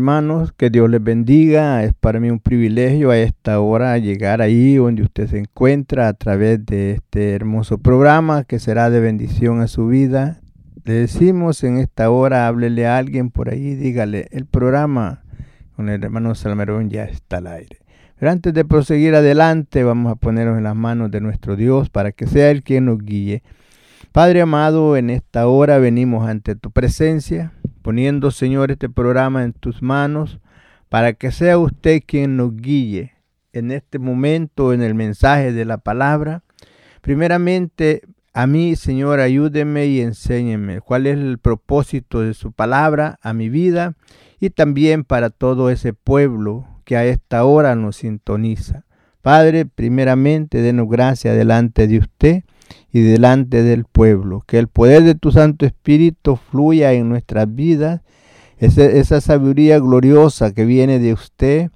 [0.00, 1.84] Hermanos, que Dios les bendiga.
[1.84, 6.14] Es para mí un privilegio a esta hora llegar ahí donde usted se encuentra a
[6.14, 10.40] través de este hermoso programa que será de bendición a su vida.
[10.86, 15.20] Le decimos en esta hora, háblele a alguien por ahí, dígale, el programa
[15.76, 17.76] con el hermano Salmerón ya está al aire.
[18.18, 22.12] Pero antes de proseguir adelante, vamos a ponernos en las manos de nuestro Dios para
[22.12, 23.42] que sea Él quien nos guíe.
[24.12, 29.82] Padre amado, en esta hora venimos ante tu presencia, poniendo, Señor, este programa en tus
[29.82, 30.40] manos,
[30.88, 33.12] para que sea usted quien nos guíe
[33.52, 36.42] en este momento en el mensaje de la palabra.
[37.02, 43.32] Primeramente, a mí, Señor, ayúdeme y enséñeme cuál es el propósito de su palabra a
[43.32, 43.94] mi vida
[44.40, 48.84] y también para todo ese pueblo que a esta hora nos sintoniza.
[49.22, 52.42] Padre, primeramente, denos gracia delante de usted
[52.92, 54.42] y delante del pueblo.
[54.46, 58.00] Que el poder de tu Santo Espíritu fluya en nuestras vidas,
[58.58, 61.70] esa, sabiduría gloriosa que viene de usted.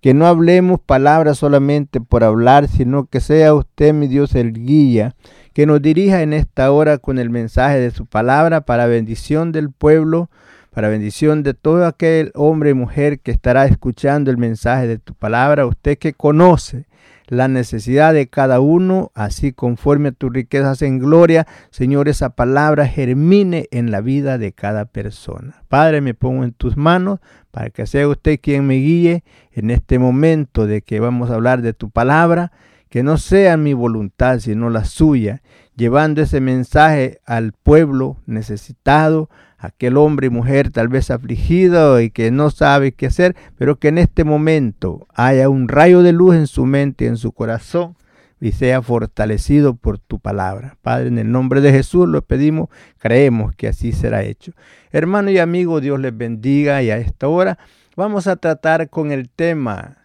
[0.00, 5.14] Que no hablemos palabras solamente por hablar, sino que sea usted, mi Dios, el guía,
[5.52, 9.70] que nos dirija en esta hora con el mensaje de su palabra para bendición del
[9.70, 10.30] pueblo,
[10.70, 15.14] para bendición de todo aquel hombre y mujer que estará escuchando el mensaje de tu
[15.14, 16.86] palabra, usted que conoce
[17.30, 22.88] la necesidad de cada uno, así conforme a tus riquezas en gloria, Señor, esa palabra
[22.88, 25.62] germine en la vida de cada persona.
[25.68, 27.20] Padre, me pongo en tus manos
[27.52, 29.22] para que sea usted quien me guíe
[29.52, 32.50] en este momento de que vamos a hablar de tu palabra,
[32.88, 35.40] que no sea mi voluntad, sino la suya,
[35.76, 39.30] llevando ese mensaje al pueblo necesitado,
[39.60, 43.88] aquel hombre y mujer tal vez afligido y que no sabe qué hacer, pero que
[43.88, 47.96] en este momento haya un rayo de luz en su mente y en su corazón
[48.40, 50.76] y sea fortalecido por tu palabra.
[50.82, 52.68] Padre, en el nombre de Jesús lo pedimos,
[52.98, 54.52] creemos que así será hecho.
[54.90, 57.58] Hermano y amigo, Dios les bendiga y a esta hora
[57.96, 59.98] vamos a tratar con el tema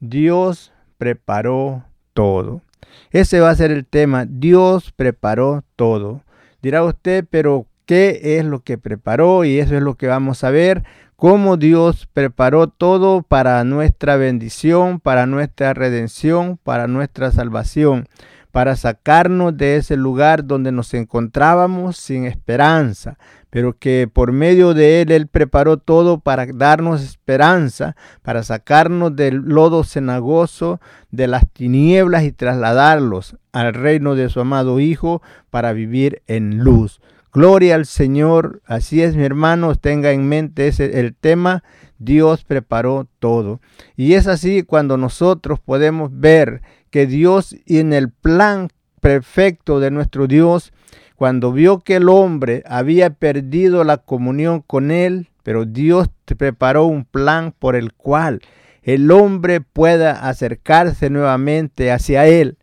[0.00, 1.84] Dios preparó
[2.14, 2.62] todo.
[3.10, 6.24] Ese va a ser el tema, Dios preparó todo.
[6.62, 10.50] Dirá usted, pero qué es lo que preparó y eso es lo que vamos a
[10.50, 10.84] ver,
[11.16, 18.06] cómo Dios preparó todo para nuestra bendición, para nuestra redención, para nuestra salvación.
[18.52, 23.16] para sacarnos de ese lugar donde nos encontrábamos sin esperanza,
[23.48, 29.36] pero que por medio de Él Él preparó todo para darnos esperanza, para sacarnos del
[29.36, 30.80] lodo cenagoso,
[31.12, 37.00] de las tinieblas y trasladarlos al reino de su amado Hijo para vivir en luz.
[37.32, 41.62] Gloria al Señor, así es mi hermano, tenga en mente ese el tema,
[41.98, 43.60] Dios preparó todo.
[43.96, 48.68] Y es así cuando nosotros podemos ver que Dios y en el plan
[49.00, 50.72] perfecto de nuestro Dios,
[51.14, 57.04] cuando vio que el hombre había perdido la comunión con él, pero Dios preparó un
[57.04, 58.40] plan por el cual
[58.82, 62.58] el hombre pueda acercarse nuevamente hacia él.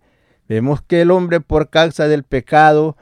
[0.50, 2.98] Vemos que el hombre por causa del pecado,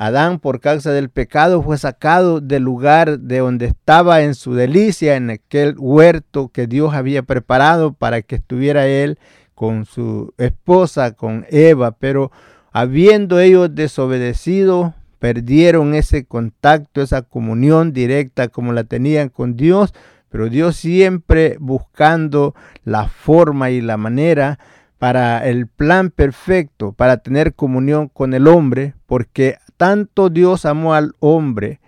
[0.00, 5.16] Adán por causa del pecado fue sacado del lugar de donde estaba en su delicia,
[5.16, 9.18] en aquel huerto que Dios había preparado para que estuviera él
[9.56, 12.30] con su esposa, con Eva, pero
[12.70, 19.94] habiendo ellos desobedecido, perdieron ese contacto, esa comunión directa como la tenían con Dios,
[20.28, 22.54] pero Dios siempre buscando
[22.84, 24.60] la forma y la manera
[24.98, 31.14] para el plan perfecto, para tener comunión con el hombre, porque tanto Dios amó al
[31.20, 31.80] hombre,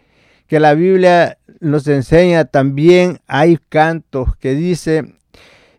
[0.47, 5.15] que la Biblia nos enseña también, hay cantos que dice,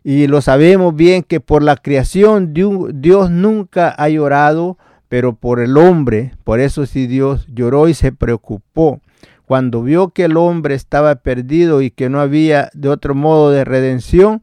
[0.04, 4.78] y lo sabemos bien, que por la creación Dios nunca ha llorado,
[5.08, 9.00] pero por el hombre, por eso sí Dios lloró y se preocupó.
[9.44, 13.64] Cuando vio que el hombre estaba perdido y que no había de otro modo de
[13.64, 14.42] redención,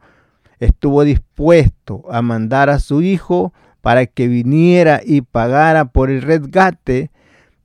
[0.60, 7.12] estuvo dispuesto a mandar a su hijo para que viniera y pagara por el resgate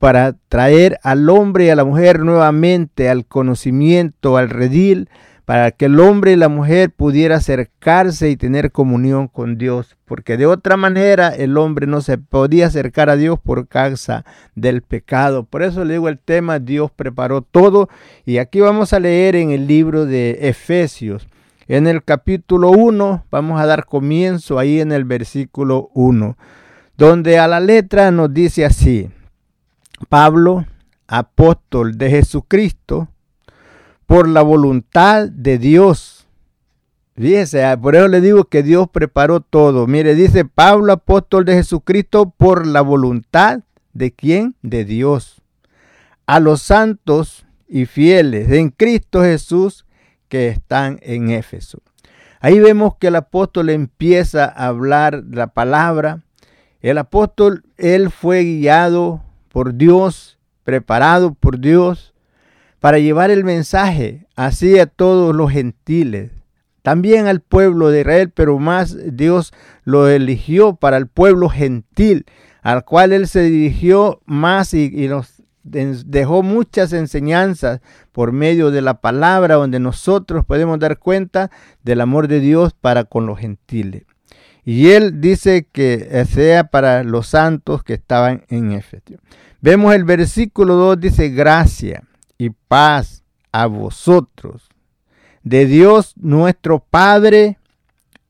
[0.05, 5.09] para traer al hombre y a la mujer nuevamente al conocimiento, al redil,
[5.45, 10.37] para que el hombre y la mujer pudiera acercarse y tener comunión con Dios, porque
[10.37, 15.43] de otra manera el hombre no se podía acercar a Dios por causa del pecado.
[15.43, 17.89] Por eso le digo el tema, Dios preparó todo,
[18.25, 21.27] y aquí vamos a leer en el libro de Efesios.
[21.67, 26.37] En el capítulo 1 vamos a dar comienzo ahí en el versículo 1,
[26.95, 29.09] donde a la letra nos dice así,
[30.09, 30.65] Pablo,
[31.07, 33.09] apóstol de Jesucristo,
[34.05, 36.27] por la voluntad de Dios.
[37.15, 39.87] Fíjese, ah, por eso le digo que Dios preparó todo.
[39.87, 43.61] Mire, dice Pablo, apóstol de Jesucristo, por la voluntad
[43.93, 44.55] de quién?
[44.61, 45.41] De Dios.
[46.27, 49.85] A los santos y fieles en Cristo Jesús
[50.27, 51.81] que están en Éfeso.
[52.41, 56.21] Ahí vemos que el apóstol empieza a hablar la palabra.
[56.81, 59.23] El apóstol, él fue guiado
[59.55, 62.13] por Dios, preparado por Dios
[62.81, 66.31] para llevar el mensaje así a todos los gentiles,
[66.81, 69.53] también al pueblo de Israel, pero más Dios
[69.85, 72.25] lo eligió para el pueblo gentil,
[72.63, 77.79] al cual él se dirigió más y, nos dejó muchas enseñanzas
[78.11, 81.49] por medio de la palabra donde nosotros podemos dar cuenta
[81.81, 84.03] del amor de Dios para con los gentiles.
[84.65, 89.21] Y él dice que sea para los santos que estaban en Éfeso.
[89.61, 92.03] Vemos el versículo 2, dice gracia
[92.37, 94.67] y paz a vosotros,
[95.43, 97.59] de Dios nuestro Padre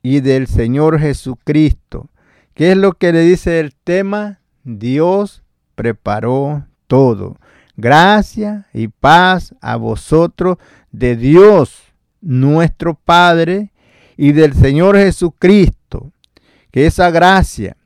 [0.04, 2.10] y del Señor Jesucristo.
[2.54, 4.40] ¿Qué es lo que le dice el tema?
[4.64, 5.42] Dios
[5.76, 7.38] preparó todo.
[7.78, 10.58] Gracia y paz a vosotros
[10.92, 11.82] de Dios
[12.22, 13.72] nuestro Padre
[14.18, 16.12] y del Señor Jesucristo.
[16.76, 17.78] Que esa gracia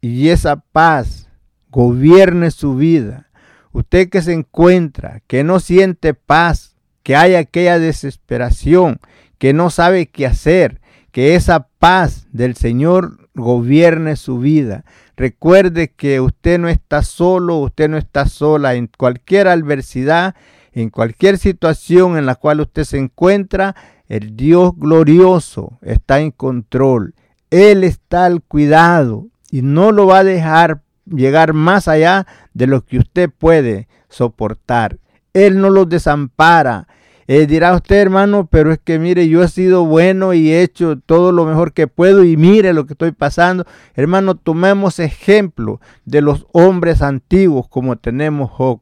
[0.00, 1.28] y esa paz
[1.72, 3.28] gobierne su vida
[3.72, 9.00] Usted que se encuentra, que no siente paz, que hay aquella desesperación,
[9.38, 10.80] que no sabe qué hacer,
[11.10, 14.84] que esa paz del Señor gobierne su vida.
[15.16, 20.36] Recuerde que usted no está solo, usted no está sola en cualquier adversidad,
[20.72, 23.74] en cualquier situación en la cual usted se encuentra,
[24.06, 27.16] el Dios glorioso está en control.
[27.50, 32.84] Él está al cuidado y no lo va a dejar llegar más allá de lo
[32.84, 34.98] que usted puede soportar.
[35.32, 36.88] Él no los desampara.
[37.26, 40.98] Eh, dirá usted, hermano, pero es que mire, yo he sido bueno y he hecho
[40.98, 43.66] todo lo mejor que puedo y mire lo que estoy pasando.
[43.94, 48.80] Hermano, tomemos ejemplo de los hombres antiguos como tenemos Job.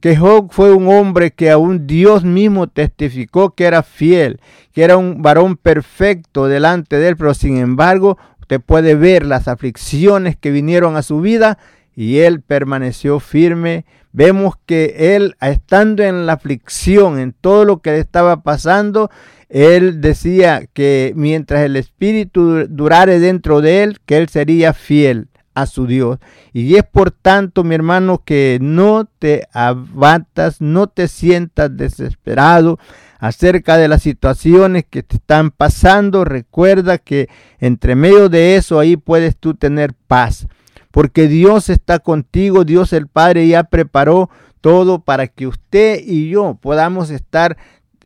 [0.00, 4.40] Que Job fue un hombre que aún Dios mismo testificó que era fiel,
[4.72, 8.16] que era un varón perfecto delante de él, pero sin embargo
[8.48, 11.58] Usted puede ver las aflicciones que vinieron a su vida
[11.94, 13.84] y él permaneció firme.
[14.10, 19.10] Vemos que él, estando en la aflicción, en todo lo que le estaba pasando,
[19.50, 25.28] él decía que mientras el Espíritu durare dentro de él, que él sería fiel
[25.60, 26.18] a su Dios.
[26.52, 32.78] Y es por tanto, mi hermano, que no te abatas, no te sientas desesperado
[33.18, 36.24] acerca de las situaciones que te están pasando.
[36.24, 40.46] Recuerda que entre medio de eso ahí puedes tú tener paz.
[40.90, 46.58] Porque Dios está contigo, Dios el Padre ya preparó todo para que usted y yo
[46.60, 47.56] podamos estar,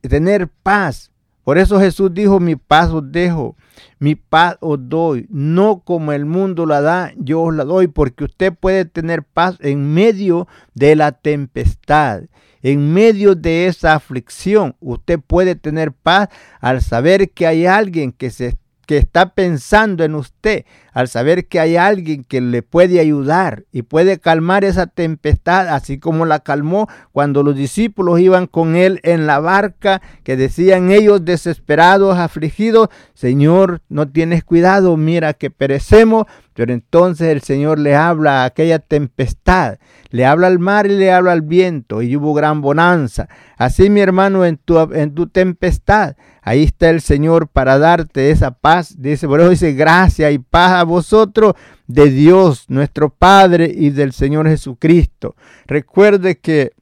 [0.00, 1.11] tener paz.
[1.44, 3.56] Por eso Jesús dijo, mi paz os dejo,
[3.98, 8.24] mi paz os doy, no como el mundo la da, yo os la doy, porque
[8.24, 12.22] usted puede tener paz en medio de la tempestad,
[12.62, 14.76] en medio de esa aflicción.
[14.78, 16.28] Usted puede tener paz
[16.60, 18.46] al saber que hay alguien que se
[18.86, 23.82] que está pensando en usted, al saber que hay alguien que le puede ayudar y
[23.82, 29.26] puede calmar esa tempestad, así como la calmó cuando los discípulos iban con él en
[29.26, 36.72] la barca, que decían ellos desesperados, afligidos, Señor, no tienes cuidado, mira que perecemos, pero
[36.72, 39.78] entonces el Señor le habla a aquella tempestad,
[40.10, 43.28] le habla al mar y le habla al viento, y hubo gran bonanza.
[43.56, 48.50] Así, mi hermano, en tu, en tu tempestad, ahí está el Señor para darte esa
[48.50, 48.96] paz.
[48.98, 51.54] Dice, por eso dice, gracia y paz a vosotros
[51.86, 55.36] de Dios, nuestro Padre, y del Señor Jesucristo.
[55.66, 56.72] Recuerde que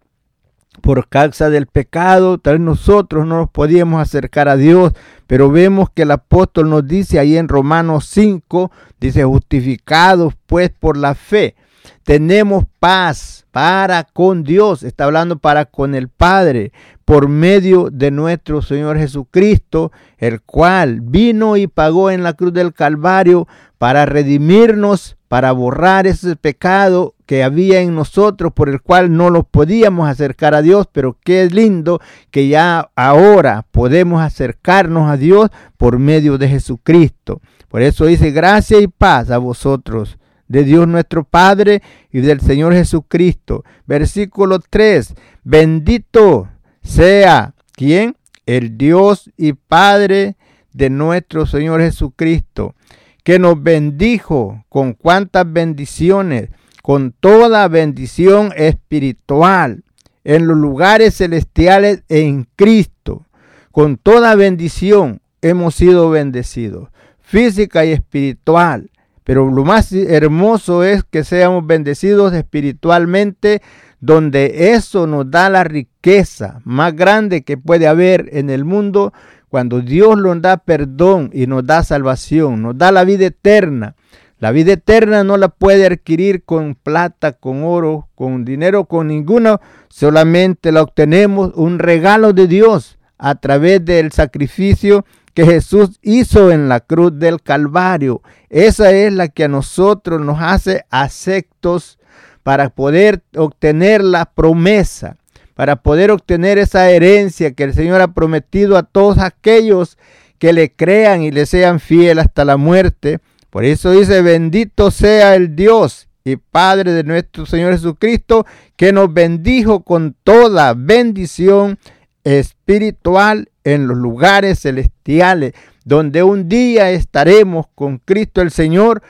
[0.81, 4.93] por causa del pecado, tal vez nosotros no nos podíamos acercar a Dios,
[5.27, 10.97] pero vemos que el apóstol nos dice ahí en Romanos 5, dice, justificados pues por
[10.97, 11.55] la fe,
[12.03, 16.73] tenemos paz para con Dios, está hablando para con el Padre,
[17.05, 22.73] por medio de nuestro Señor Jesucristo, el cual vino y pagó en la cruz del
[22.73, 29.31] Calvario para redimirnos, para borrar ese pecado que había en nosotros por el cual no
[29.31, 35.51] lo podíamos acercar a Dios, pero qué lindo que ya ahora podemos acercarnos a Dios
[35.77, 37.41] por medio de Jesucristo.
[37.69, 40.19] Por eso dice gracia y paz a vosotros
[40.51, 41.81] de Dios nuestro Padre
[42.11, 43.65] y del Señor Jesucristo.
[43.87, 45.15] Versículo 3.
[45.45, 46.49] Bendito
[46.83, 48.17] sea quien
[48.47, 50.37] el Dios y Padre
[50.73, 52.75] de nuestro Señor Jesucristo,
[53.23, 56.51] que nos bendijo con cuantas bendiciones
[56.83, 59.85] con toda bendición espiritual
[60.25, 63.27] en los lugares celestiales en Cristo.
[63.71, 66.89] Con toda bendición hemos sido bendecidos,
[67.21, 68.91] física y espiritual.
[69.31, 73.63] Pero lo más hermoso es que seamos bendecidos espiritualmente,
[74.01, 79.13] donde eso nos da la riqueza más grande que puede haber en el mundo,
[79.49, 83.95] cuando Dios nos da perdón y nos da salvación, nos da la vida eterna.
[84.41, 89.61] La vida eterna no la puede adquirir con plata, con oro, con dinero, con ninguno.
[89.89, 96.69] Solamente la obtenemos un regalo de Dios a través del sacrificio que Jesús hizo en
[96.69, 98.23] la cruz del Calvario.
[98.49, 101.99] Esa es la que a nosotros nos hace aceptos
[102.43, 105.17] para poder obtener la promesa,
[105.55, 109.99] para poder obtener esa herencia que el Señor ha prometido a todos aquellos
[110.39, 113.21] que le crean y le sean fieles hasta la muerte
[113.51, 118.47] por eso dice, bendito sea el Dios y Padre de nuestro Señor Jesucristo,
[118.77, 121.79] que nos bendijo con toda bendición
[122.23, 125.53] espiritual en los lugares celestiales,
[125.85, 129.03] donde un día estaremos con Cristo el Señor,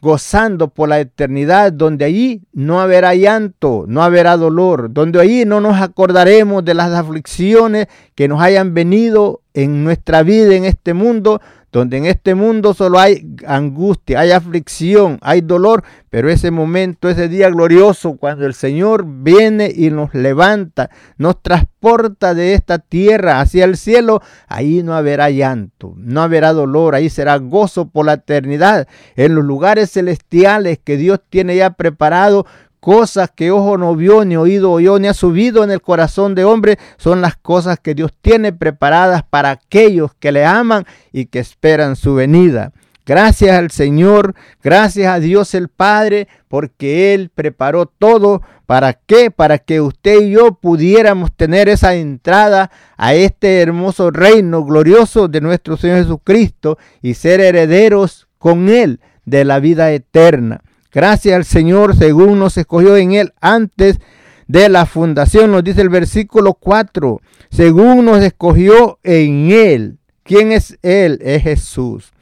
[0.00, 5.60] gozando por la eternidad, donde allí no habrá llanto, no habrá dolor, donde allí no
[5.60, 11.40] nos acordaremos de las aflicciones que nos hayan venido en nuestra vida en este mundo,
[11.78, 17.28] donde en este mundo solo hay angustia, hay aflicción, hay dolor, pero ese momento, ese
[17.28, 23.64] día glorioso, cuando el Señor viene y nos levanta, nos transporta de esta tierra hacia
[23.64, 28.88] el cielo, ahí no habrá llanto, no habrá dolor, ahí será gozo por la eternidad,
[29.14, 32.46] en los lugares celestiales que Dios tiene ya preparado
[32.80, 36.44] cosas que ojo no vio, ni oído oyó, ni ha subido en el corazón de
[36.44, 41.38] hombre, son las cosas que Dios tiene preparadas para aquellos que le aman y que
[41.38, 42.72] esperan su venida.
[43.08, 48.42] Gracias al Señor, gracias a Dios el Padre, porque Él preparó todo.
[48.66, 49.30] ¿Para qué?
[49.30, 55.40] Para que usted y yo pudiéramos tener esa entrada a este hermoso reino glorioso de
[55.40, 60.60] nuestro Señor Jesucristo y ser herederos con Él de la vida eterna.
[60.92, 64.00] Gracias al Señor, según nos escogió en Él antes
[64.46, 69.98] de la fundación, nos dice el versículo 4, según nos escogió en Él.
[70.22, 71.18] ¿Quién es Él?
[71.22, 72.12] Es Jesús.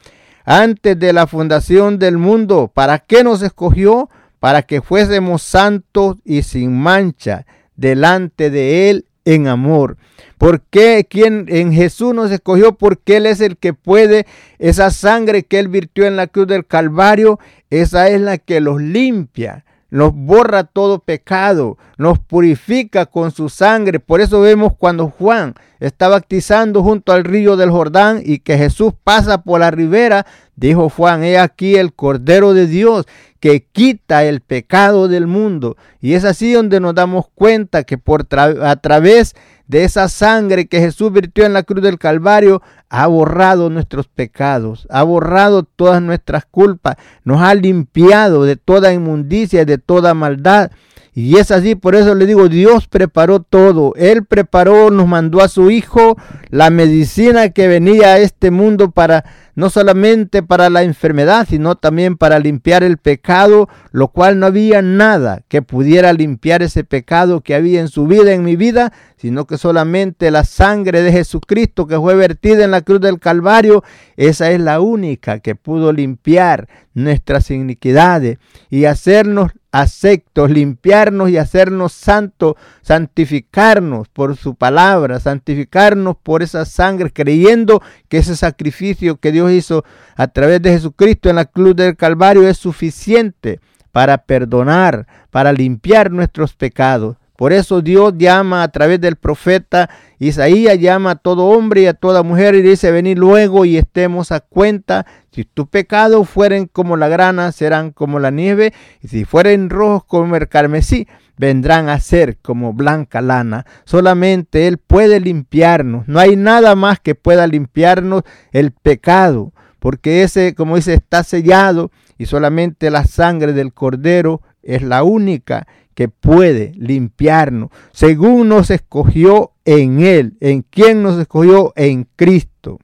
[0.43, 4.09] Antes de la fundación del mundo, ¿para qué nos escogió?
[4.39, 7.45] Para que fuésemos santos y sin mancha
[7.75, 9.97] delante de Él en amor.
[10.37, 12.73] ¿Por qué quien en Jesús nos escogió?
[12.73, 14.25] Porque Él es el que puede,
[14.57, 18.81] esa sangre que Él virtió en la cruz del Calvario, esa es la que los
[18.81, 23.99] limpia nos borra todo pecado, nos purifica con su sangre.
[23.99, 28.93] Por eso vemos cuando Juan está bautizando junto al río del Jordán y que Jesús
[29.03, 33.05] pasa por la ribera, dijo Juan, he aquí el Cordero de Dios
[33.39, 35.77] que quita el pecado del mundo.
[36.01, 39.35] Y es así donde nos damos cuenta que por a través
[39.67, 44.87] de esa sangre que Jesús virtió en la cruz del Calvario, ha borrado nuestros pecados,
[44.89, 50.71] ha borrado todas nuestras culpas, nos ha limpiado de toda inmundicia de toda maldad.
[51.17, 53.95] Y es así, por eso le digo, Dios preparó todo.
[53.95, 56.15] Él preparó, nos mandó a su Hijo
[56.51, 62.17] la medicina que venía a este mundo para no solamente para la enfermedad, sino también
[62.17, 67.55] para limpiar el pecado, lo cual no había nada que pudiera limpiar ese pecado que
[67.55, 71.97] había en su vida, en mi vida, sino que solamente la sangre de Jesucristo que
[71.97, 73.83] fue vertida en la cruz del Calvario,
[74.17, 78.37] esa es la única que pudo limpiar nuestras iniquidades
[78.69, 87.11] y hacernos aceptos, limpiarnos y hacernos santos, santificarnos por su palabra, santificarnos por esa sangre,
[87.11, 89.83] creyendo que ese sacrificio que Dios hizo
[90.15, 93.59] a través de Jesucristo en la cruz del Calvario es suficiente
[93.91, 97.17] para perdonar, para limpiar nuestros pecados.
[97.35, 101.93] Por eso Dios llama a través del profeta Isaías, llama a todo hombre y a
[101.93, 105.05] toda mujer y dice, venid luego y estemos a cuenta.
[105.31, 110.03] Si tus pecados fueren como la grana, serán como la nieve, y si fueren rojos
[110.05, 111.07] como el carmesí,
[111.37, 113.65] vendrán a ser como blanca lana.
[113.85, 116.07] Solamente Él puede limpiarnos.
[116.07, 121.91] No hay nada más que pueda limpiarnos el pecado, porque ese, como dice, está sellado
[122.17, 129.53] y solamente la sangre del cordero es la única que puede limpiarnos, según nos escogió
[129.65, 130.37] en Él.
[130.41, 131.73] ¿En quien nos escogió?
[131.75, 132.77] En Cristo.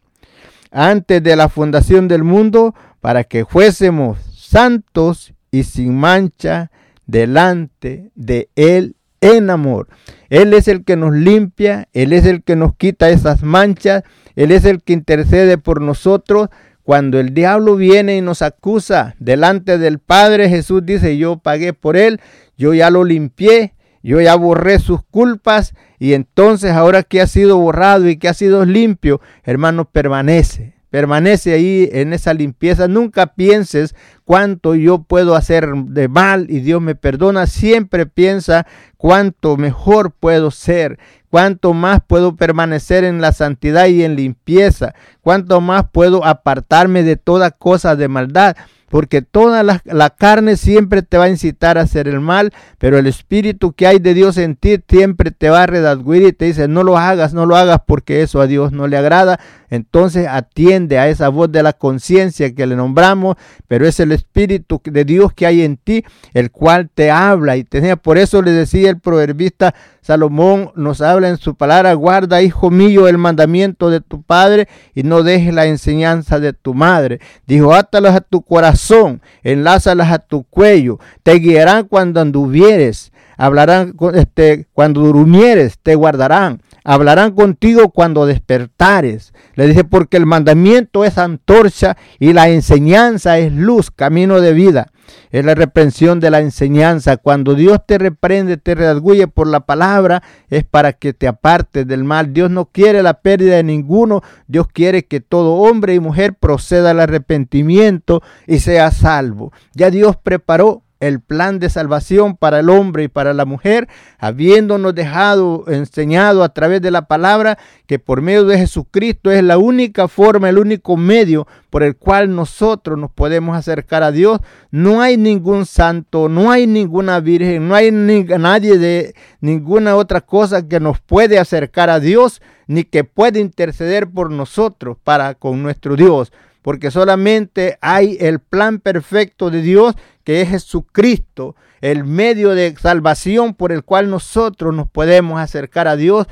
[0.71, 6.71] Antes de la fundación del mundo, para que fuésemos santos y sin mancha
[7.05, 9.89] delante de Él en amor.
[10.29, 14.01] Él es el que nos limpia, Él es el que nos quita esas manchas,
[14.35, 16.49] Él es el que intercede por nosotros.
[16.83, 21.95] Cuando el diablo viene y nos acusa delante del Padre, Jesús dice, yo pagué por
[21.95, 22.19] él,
[22.57, 27.57] yo ya lo limpié, yo ya borré sus culpas y entonces ahora que ha sido
[27.57, 30.72] borrado y que ha sido limpio, hermano, permanece.
[30.93, 32.88] Permanece ahí en esa limpieza.
[32.88, 37.47] Nunca pienses cuánto yo puedo hacer de mal y Dios me perdona.
[37.47, 40.99] Siempre piensa cuánto mejor puedo ser,
[41.32, 47.15] cuánto más puedo permanecer en la santidad y en limpieza, cuánto más puedo apartarme de
[47.15, 48.56] toda cosa de maldad
[48.93, 53.08] porque toda la, carne siempre te va a incitar a hacer el mal, pero el
[53.08, 56.67] espíritu que hay de Dios en ti siempre te va a redarguir y te dice,
[56.67, 59.39] no lo hagas, no lo hagas porque eso a Dios no le agrada.
[59.73, 64.79] Entonces atiende a esa voz de la conciencia que le nombramos, pero es el espíritu
[64.86, 66.05] de Dios que hay en ti,
[66.36, 71.29] el cual te habla y tenía, por eso le decía el proverbista Salomón nos habla
[71.29, 75.65] en su palabra, guarda, hijo mío, el mandamiento de tu padre y no dejes la
[75.65, 77.19] enseñanza de tu madre.
[77.47, 83.12] Dijo, átalas a tu corazón, enlázalas a tu cuello, te guiarán cuando anduvieres,
[83.45, 89.34] hablarán este, cuando durmieres, te guardarán hablarán contigo cuando despertares.
[89.56, 94.88] Le dice, porque el mandamiento es antorcha y la enseñanza es luz, camino de vida.
[95.32, 97.17] Es la reprensión de la enseñanza.
[97.17, 102.03] Cuando Dios te reprende, te redarguye por la palabra, es para que te apartes del
[102.03, 102.34] mal.
[102.34, 104.23] Dios no quiere la pérdida de ninguno.
[104.47, 109.51] Dios quiere que todo hombre y mujer proceda al arrepentimiento y sea salvo.
[109.73, 113.89] Ya Dios preparó el plan de salvación para el hombre y para la mujer,
[114.19, 119.57] habiéndonos dejado enseñado a través de la palabra que por medio de Jesucristo es la
[119.57, 124.39] única forma, el único medio por el cual nosotros nos podemos acercar a Dios.
[124.71, 130.69] No hay ningún santo, no hay ninguna virgen, no hay nadie de ninguna otra cosa
[130.69, 135.97] que nos puede acercar a Dios ni que puede interceder por nosotros para con nuestro
[135.97, 136.31] Dios
[136.63, 143.54] porque solamente hay el plan perfecto de Dios, que es Jesucristo, el medio de salvación
[143.54, 146.26] por el cual nosotros nos podemos acercar a Dios.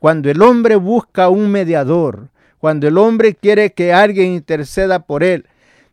[0.00, 5.46] Cuando el hombre busca un mediador, cuando el hombre quiere que alguien interceda por él,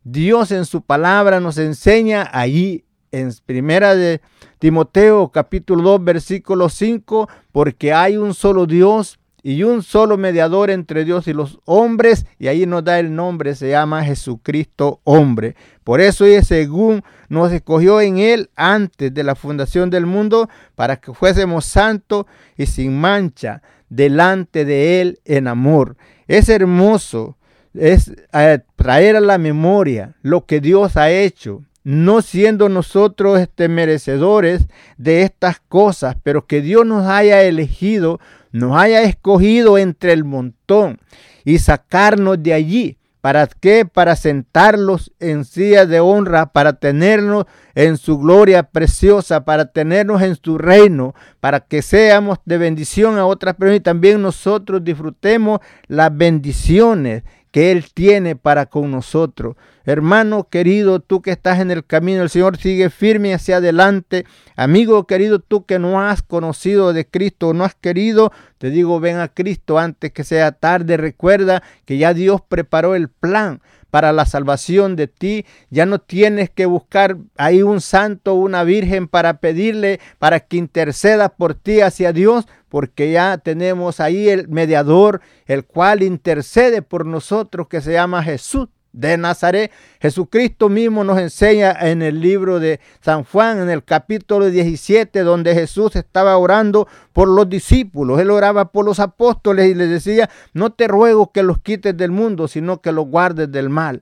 [0.03, 4.21] Dios en su palabra nos enseña allí en primera de
[4.57, 11.03] Timoteo capítulo 2 versículo 5, porque hay un solo Dios y un solo mediador entre
[11.03, 15.57] Dios y los hombres, y ahí nos da el nombre, se llama Jesucristo hombre.
[15.83, 20.95] Por eso es según nos escogió en él antes de la fundación del mundo, para
[20.95, 22.25] que fuésemos santos
[22.57, 25.97] y sin mancha delante de él en amor.
[26.27, 27.35] Es hermoso,
[27.73, 33.67] es eh, traer a la memoria lo que Dios ha hecho no siendo nosotros este,
[33.67, 38.21] merecedores de estas cosas, pero que Dios nos haya elegido
[38.53, 40.99] nos haya escogido entre el montón
[41.43, 42.97] y sacarnos de allí.
[43.19, 43.85] ¿Para qué?
[43.85, 50.35] Para sentarlos en silla de honra, para tenernos en su gloria preciosa, para tenernos en
[50.35, 56.15] su reino, para que seamos de bendición a otras personas y también nosotros disfrutemos las
[56.15, 59.55] bendiciones que Él tiene para con nosotros.
[59.85, 64.25] Hermano querido, tú que estás en el camino del Señor, sigue firme hacia adelante.
[64.55, 68.99] Amigo querido, tú que no has conocido de Cristo o no has querido, te digo,
[68.99, 70.97] ven a Cristo antes que sea tarde.
[70.97, 73.61] Recuerda que ya Dios preparó el plan
[73.91, 75.45] para la salvación de ti.
[75.69, 81.29] Ya no tienes que buscar ahí un santo una virgen para pedirle, para que interceda
[81.29, 87.67] por ti hacia Dios, porque ya tenemos ahí el mediador, el cual intercede por nosotros,
[87.67, 89.71] que se llama Jesús de Nazaret.
[90.01, 95.53] Jesucristo mismo nos enseña en el libro de San Juan, en el capítulo 17, donde
[95.53, 98.19] Jesús estaba orando por los discípulos.
[98.19, 102.09] Él oraba por los apóstoles y les decía, no te ruego que los quites del
[102.09, 104.01] mundo, sino que los guardes del mal.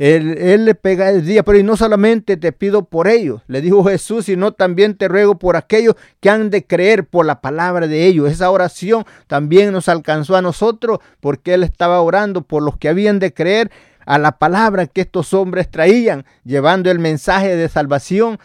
[0.00, 3.84] Él, le pega el día, pero y no solamente te pido por ellos, le dijo
[3.84, 8.06] Jesús, sino también te ruego por aquellos que han de creer por la palabra de
[8.06, 8.32] ellos.
[8.32, 13.18] Esa oración también nos alcanzó a nosotros porque Él estaba orando por los que habían
[13.18, 13.70] de creer
[14.06, 18.38] a la palabra que estos hombres traían, llevando el mensaje de salvación,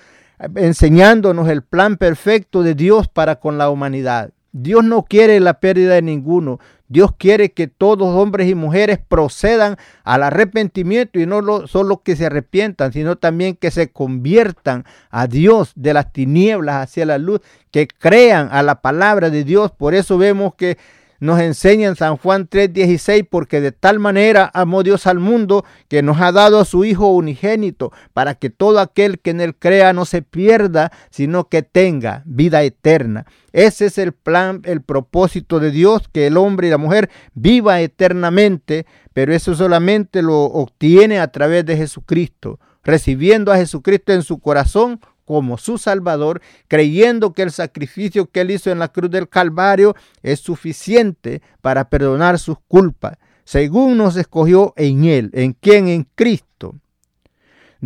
[0.58, 4.32] enseñándonos el plan perfecto de Dios para con la humanidad.
[4.58, 6.62] Dios no quiere la pérdida de ninguno.
[6.88, 12.28] Dios quiere que todos hombres y mujeres procedan al arrepentimiento y no solo que se
[12.28, 17.86] arrepientan, sino también que se conviertan a Dios de las tinieblas hacia la luz, que
[17.86, 19.72] crean a la palabra de Dios.
[19.72, 20.78] Por eso vemos que
[21.26, 26.02] nos enseña en San Juan 3:16, porque de tal manera amó Dios al mundo que
[26.02, 29.92] nos ha dado a su Hijo unigénito, para que todo aquel que en él crea
[29.92, 33.26] no se pierda, sino que tenga vida eterna.
[33.52, 37.82] Ese es el plan, el propósito de Dios, que el hombre y la mujer viva
[37.82, 44.40] eternamente, pero eso solamente lo obtiene a través de Jesucristo, recibiendo a Jesucristo en su
[44.40, 49.28] corazón como su Salvador, creyendo que el sacrificio que él hizo en la cruz del
[49.28, 56.08] Calvario es suficiente para perdonar sus culpas, según nos escogió en él, en quien en
[56.16, 56.76] Cristo,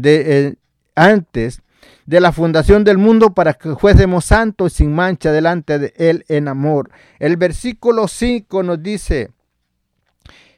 [0.02, 0.56] eh,
[0.96, 1.62] antes
[2.06, 6.48] de la fundación del mundo para que fuésemos santos sin mancha delante de él en
[6.48, 6.92] amor.
[7.20, 9.32] El versículo 5 nos dice,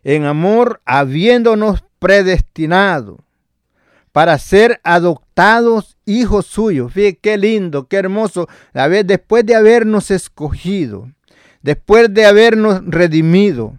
[0.04, 3.20] en amor habiéndonos predestinado
[4.12, 6.91] para ser adoptados hijos suyos.
[6.91, 8.47] Fíjense qué lindo, qué hermoso.
[8.74, 11.10] A ver, después de habernos escogido,
[11.62, 13.78] después de habernos redimido,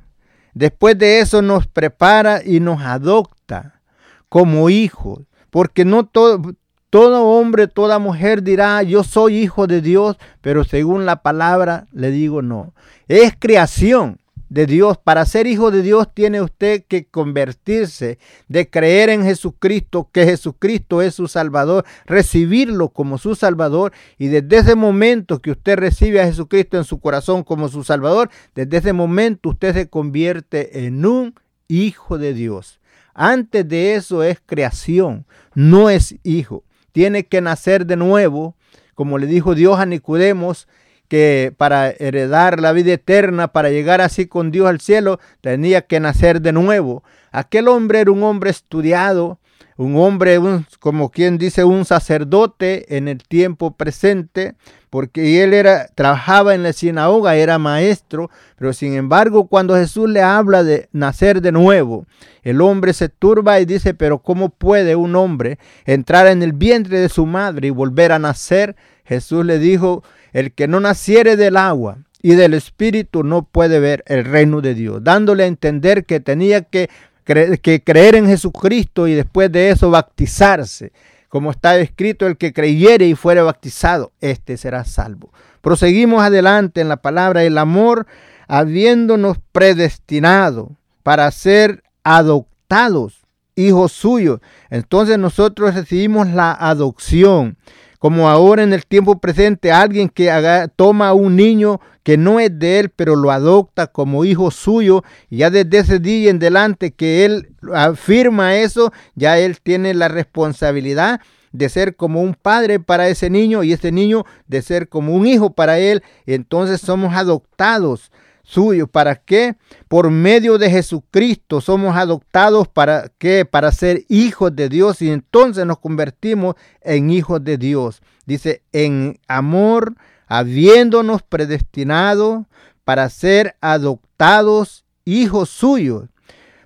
[0.54, 3.80] después de eso nos prepara y nos adopta
[4.28, 5.20] como hijos.
[5.50, 11.16] Porque no todo hombre, toda mujer dirá, yo soy hijo de Dios, pero según la
[11.22, 12.72] palabra le digo no.
[13.06, 14.18] Es creación
[14.52, 14.98] de Dios.
[14.98, 21.00] Para ser hijo de Dios tiene usted que convertirse, de creer en Jesucristo, que Jesucristo
[21.00, 26.26] es su Salvador, recibirlo como su Salvador y desde ese momento que usted recibe a
[26.26, 31.34] Jesucristo en su corazón como su Salvador, desde ese momento usted se convierte en un
[31.68, 32.78] hijo de Dios.
[33.14, 36.64] Antes de eso es creación, no es hijo.
[36.92, 38.54] Tiene que nacer de nuevo,
[38.94, 40.68] como le dijo Dios a Nicodemos,
[41.12, 46.00] que para heredar la vida eterna, para llegar así con Dios al cielo, tenía que
[46.00, 47.04] nacer de nuevo.
[47.32, 49.38] Aquel hombre era un hombre estudiado,
[49.76, 50.38] un hombre,
[50.80, 54.54] como quien dice, un sacerdote en el tiempo presente,
[54.88, 60.22] porque él era, trabajaba en la sinagoga, era maestro, pero sin embargo cuando Jesús le
[60.22, 62.06] habla de nacer de nuevo,
[62.42, 67.00] el hombre se turba y dice, pero ¿cómo puede un hombre entrar en el vientre
[67.00, 68.76] de su madre y volver a nacer?
[69.04, 74.04] Jesús le dijo, el que no naciere del agua y del espíritu no puede ver
[74.06, 76.88] el reino de Dios, dándole a entender que tenía que,
[77.24, 80.92] creer en Jesucristo y después de eso bautizarse.
[81.28, 85.32] Como está escrito, el que creyere y fuere bautizado, éste será salvo.
[85.60, 88.06] Proseguimos adelante en la palabra, el amor,
[88.48, 93.22] habiéndonos predestinado para ser adoptados
[93.54, 94.40] hijos suyos.
[94.70, 97.56] Entonces nosotros recibimos la adopción
[98.02, 102.40] como ahora en el tiempo presente alguien que haga, toma a un niño que no
[102.40, 106.40] es de él, pero lo adopta como hijo suyo, y ya desde ese día en
[106.40, 111.20] delante que él afirma eso, ya él tiene la responsabilidad
[111.52, 115.24] de ser como un padre para ese niño y ese niño de ser como un
[115.24, 116.02] hijo para él.
[116.26, 118.10] Entonces somos adoptados
[118.42, 118.86] suyo.
[118.86, 119.56] ¿Para qué?
[119.88, 123.44] Por medio de Jesucristo somos adoptados para qué?
[123.44, 128.02] Para ser hijos de Dios y entonces nos convertimos en hijos de Dios.
[128.26, 129.94] Dice, en amor,
[130.26, 132.46] habiéndonos predestinado
[132.84, 136.11] para ser adoptados hijos suyos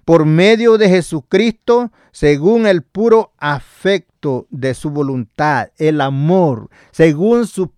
[0.07, 7.73] por medio de Jesucristo según el puro afecto de su voluntad, el amor, según su,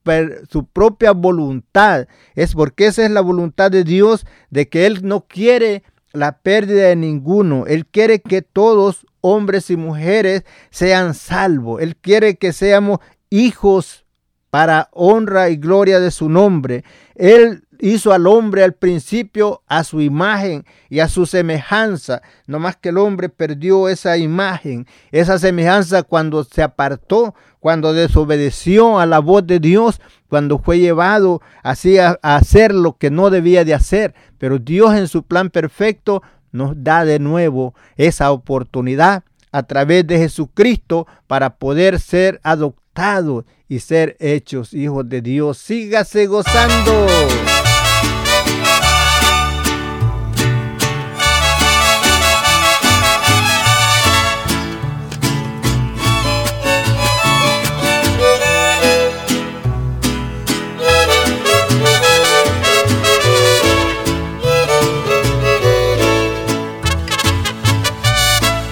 [0.75, 2.07] propia voluntad.
[2.35, 6.89] Es porque esa es la voluntad de Dios, de que Él no quiere la pérdida
[6.89, 7.65] de ninguno.
[7.67, 11.81] Él quiere que todos, hombres y mujeres, sean salvos.
[11.81, 12.99] Él quiere que seamos
[13.31, 14.05] hijos
[14.51, 16.85] para honra y gloria de su nombre.
[17.15, 22.77] Él hizo al hombre al principio a su imagen y a su semejanza, no más
[22.77, 29.19] que el hombre perdió esa imagen, esa semejanza cuando se apartó, cuando desobedeció a la
[29.19, 33.75] voz de Dios, cuando fue llevado así a, a hacer lo que no debía de
[33.75, 34.15] hacer.
[34.39, 40.19] Pero Dios en su plan perfecto nos da de nuevo esa oportunidad a través de
[40.19, 45.59] Jesucristo para poder ser adoptados y ser hechos hijos de Dios.
[45.59, 47.07] Sígase gozando.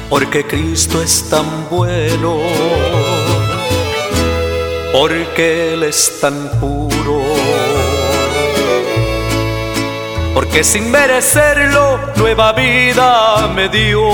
[0.08, 2.38] Porque Cristo es tan bueno,
[4.92, 7.20] porque Él es tan puro,
[10.34, 14.08] porque sin merecerlo nueva vida me dio,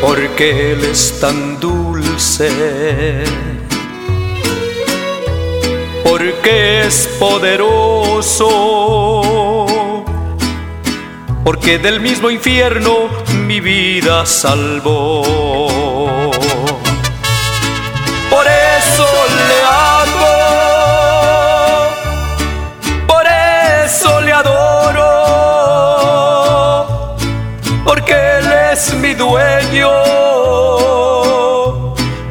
[0.00, 2.50] porque Él es tan dulce,
[6.02, 8.48] porque es poderoso
[11.44, 13.08] porque del mismo infierno
[13.46, 15.22] mi vida salvó.
[18.30, 19.06] Por eso
[19.48, 19.62] le
[20.02, 20.36] amo,
[23.06, 23.24] por
[23.84, 25.06] eso le adoro,
[27.84, 29.90] porque Él es mi dueño,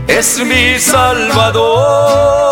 [0.07, 2.48] es mi salvador.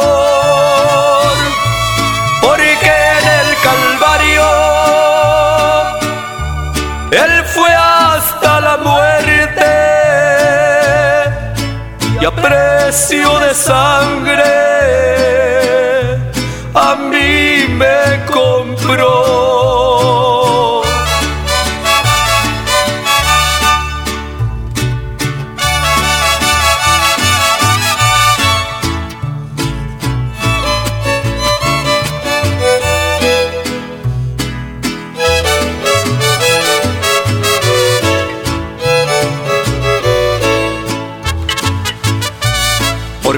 [12.97, 14.56] Precio de sangre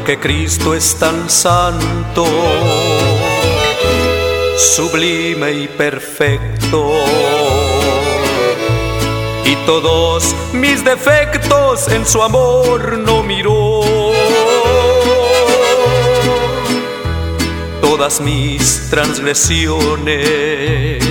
[0.10, 2.26] porque Cristo es tan santo,
[4.58, 6.94] sublime y perfecto.
[9.46, 13.82] Y todos mis defectos en su amor no miró.
[17.80, 21.04] Todas mis transgresiones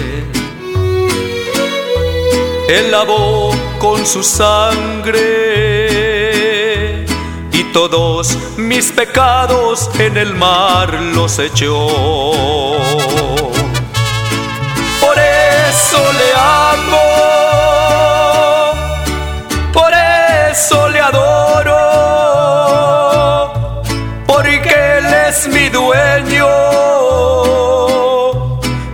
[2.68, 5.87] Él lavó con su sangre
[7.78, 11.86] todos mis pecados en el mar los echó.
[15.00, 16.30] Por eso le
[16.74, 17.06] amo,
[19.72, 19.92] por
[20.50, 21.78] eso le adoro,
[24.26, 26.48] porque Él es mi dueño,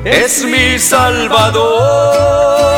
[0.04, 2.73] es mi salvador.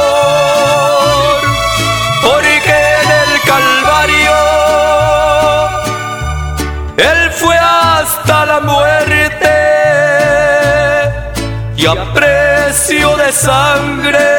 [13.36, 14.35] Sangre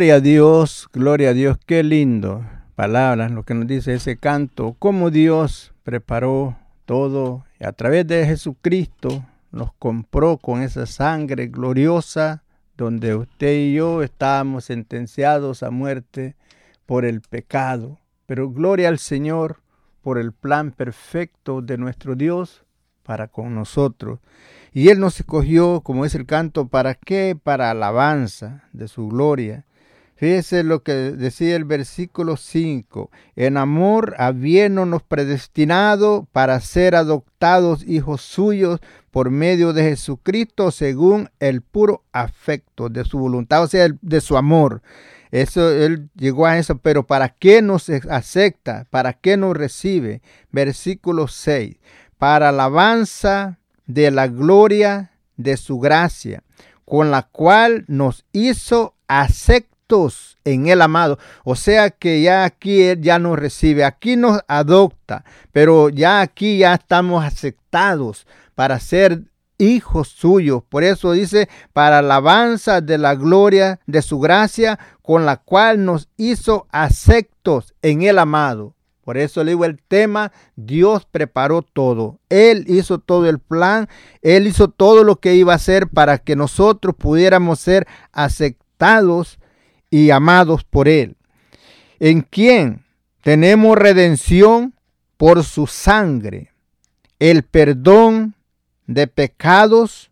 [0.00, 2.42] Gloria a Dios, gloria a Dios, qué lindo.
[2.74, 8.24] Palabras, lo que nos dice ese canto, cómo Dios preparó todo y a través de
[8.24, 12.44] Jesucristo nos compró con esa sangre gloriosa
[12.78, 16.34] donde usted y yo estábamos sentenciados a muerte
[16.86, 17.98] por el pecado.
[18.24, 19.60] Pero gloria al Señor
[20.00, 22.64] por el plan perfecto de nuestro Dios
[23.02, 24.18] para con nosotros.
[24.72, 27.36] Y Él nos escogió, como es el canto, ¿para qué?
[27.38, 29.66] Para alabanza de su gloria.
[30.20, 33.10] Fíjese lo que decía el versículo 5.
[33.36, 38.80] En amor habiéndonos predestinado para ser adoptados hijos suyos
[39.10, 44.36] por medio de Jesucristo según el puro afecto de su voluntad, o sea, de su
[44.36, 44.82] amor.
[45.30, 48.86] Eso, él llegó a eso, pero ¿para qué nos acepta?
[48.90, 50.20] ¿Para qué nos recibe?
[50.52, 51.76] Versículo 6.
[52.18, 56.42] Para alabanza de la gloria de su gracia,
[56.84, 58.96] con la cual nos hizo
[60.44, 61.18] en el amado.
[61.44, 66.58] O sea que ya aquí Él ya nos recibe, aquí nos adopta, pero ya aquí
[66.58, 69.24] ya estamos aceptados para ser
[69.58, 70.62] hijos suyos.
[70.68, 76.08] Por eso dice, para alabanza de la gloria de su gracia, con la cual nos
[76.16, 78.74] hizo aceptos en el amado.
[79.04, 82.20] Por eso le digo el tema, Dios preparó todo.
[82.28, 83.88] Él hizo todo el plan,
[84.22, 89.39] Él hizo todo lo que iba a hacer para que nosotros pudiéramos ser aceptados
[89.90, 91.16] y amados por Él,
[91.98, 92.84] en quien
[93.22, 94.74] tenemos redención
[95.16, 96.52] por su sangre,
[97.18, 98.34] el perdón
[98.86, 100.10] de pecados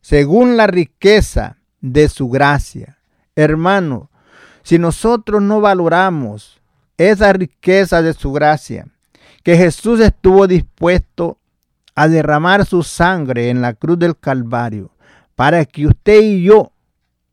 [0.00, 2.98] según la riqueza de su gracia.
[3.34, 4.10] Hermano,
[4.62, 6.60] si nosotros no valoramos
[6.96, 8.86] esa riqueza de su gracia,
[9.42, 11.38] que Jesús estuvo dispuesto
[11.94, 14.90] a derramar su sangre en la cruz del Calvario,
[15.34, 16.72] para que usted y yo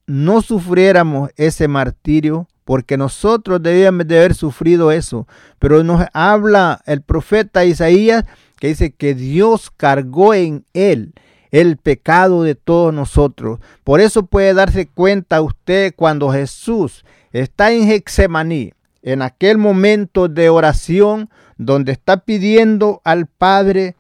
[0.08, 5.28] no sufriéramos ese martirio, porque nosotros debíamos de haber sufrido eso.
[5.60, 8.26] Pero nos habla el profeta Isaías
[8.60, 11.14] que dice que Dios cargó en él
[11.52, 13.60] el pecado de todos nosotros.
[13.84, 20.50] Por eso puede darse cuenta usted cuando Jesús está en Hexemaní, en aquel momento de
[20.50, 23.96] oración donde está pidiendo al Padre,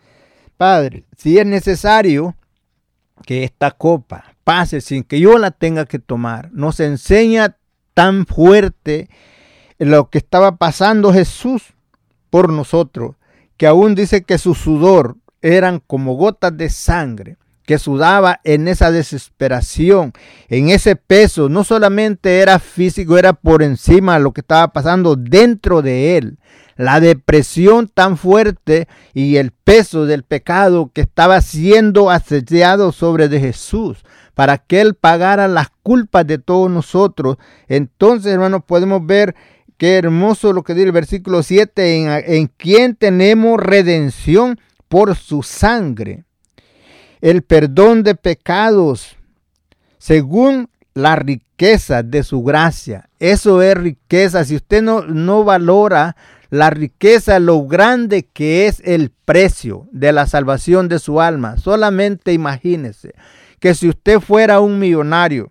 [0.57, 2.35] Padre, si es necesario
[3.25, 6.49] que esta copa pase sin que yo la tenga que tomar.
[6.53, 7.57] Nos enseña
[7.93, 9.09] tan fuerte
[9.77, 11.73] lo que estaba pasando Jesús
[12.29, 13.15] por nosotros,
[13.57, 18.91] que aún dice que su sudor eran como gotas de sangre que sudaba en esa
[18.91, 20.13] desesperación,
[20.49, 25.81] en ese peso, no solamente era físico, era por encima lo que estaba pasando dentro
[25.81, 26.37] de él.
[26.77, 33.39] La depresión tan fuerte y el peso del pecado que estaba siendo asediado sobre de
[33.39, 34.03] Jesús
[34.35, 37.37] para que Él pagara las culpas de todos nosotros.
[37.67, 39.33] Entonces, hermanos, podemos ver
[39.77, 45.41] qué hermoso lo que dice el versículo 7, en, en quien tenemos redención por su
[45.41, 46.25] sangre,
[47.21, 49.15] el perdón de pecados,
[49.97, 53.09] según la riqueza de su gracia.
[53.19, 54.43] Eso es riqueza.
[54.43, 56.15] Si usted no, no valora
[56.49, 62.33] la riqueza, lo grande que es el precio de la salvación de su alma, solamente
[62.33, 63.13] imagínese
[63.65, 65.49] que si usted fuera un millonario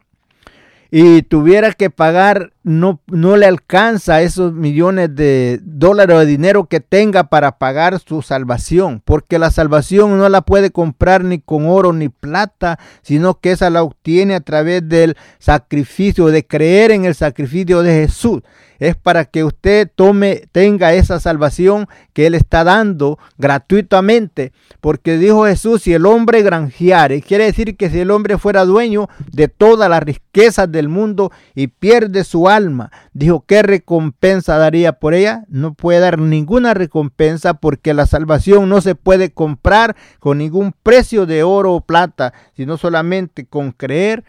[0.89, 6.79] y tuviera que pagar, no, no le alcanza esos millones de dólares de dinero que
[6.79, 11.93] tenga para pagar su salvación, porque la salvación no la puede comprar ni con oro
[11.93, 17.17] ni plata, sino que esa la obtiene a través del sacrificio, de creer en el
[17.17, 18.43] sacrificio de Jesús
[18.79, 24.53] es para que usted tome, tenga esa salvación que Él está dando gratuitamente.
[24.81, 29.09] Porque dijo Jesús, si el hombre granjeare, quiere decir que si el hombre fuera dueño
[29.33, 35.15] de todas las riquezas del mundo y pierde su alma, dijo, ¿qué recompensa daría por
[35.15, 35.45] ella?
[35.49, 41.27] No puede dar ninguna recompensa porque la salvación no se puede comprar con ningún precio
[41.27, 44.25] de oro o plata, sino solamente con creer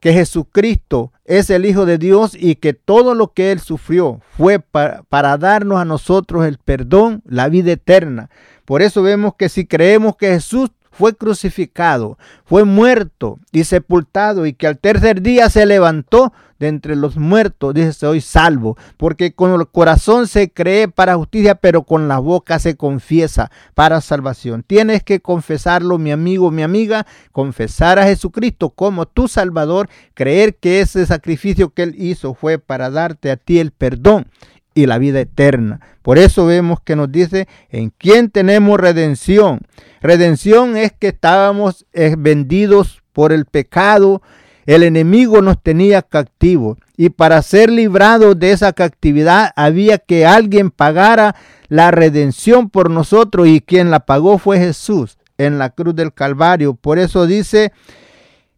[0.00, 4.58] que Jesucristo es el Hijo de Dios y que todo lo que Él sufrió fue
[4.58, 8.30] para, darnos a nosotros el perdón, la vida eterna.
[8.64, 14.52] Por eso vemos que si creemos que Jesús fue crucificado, fue muerto y sepultado y
[14.52, 16.32] que al tercer día se levantó
[16.64, 21.84] entre los muertos, dice, soy salvo, porque con el corazón se cree para justicia, pero
[21.84, 24.64] con la boca se confiesa para salvación.
[24.66, 30.80] Tienes que confesarlo, mi amigo, mi amiga, confesar a Jesucristo como tu Salvador, creer que
[30.80, 34.26] ese sacrificio que Él hizo fue para darte a ti el perdón
[34.74, 35.80] y la vida eterna.
[36.02, 39.60] Por eso vemos que nos dice, ¿en quién tenemos redención?
[40.00, 44.20] Redención es que estábamos eh, vendidos por el pecado,
[44.66, 50.70] El enemigo nos tenía cautivos y para ser librados de esa cautividad había que alguien
[50.70, 51.36] pagara
[51.68, 56.74] la redención por nosotros y quien la pagó fue Jesús en la cruz del Calvario.
[56.74, 57.72] Por eso dice,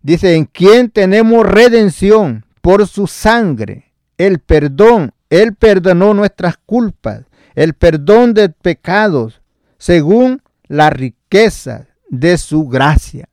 [0.03, 5.13] dice, en quien tenemos redención por su sangre, el perdón.
[5.29, 7.23] Él perdonó nuestras culpas,
[7.57, 9.41] el perdón de pecados,
[9.77, 13.29] según la riqueza de su gracia.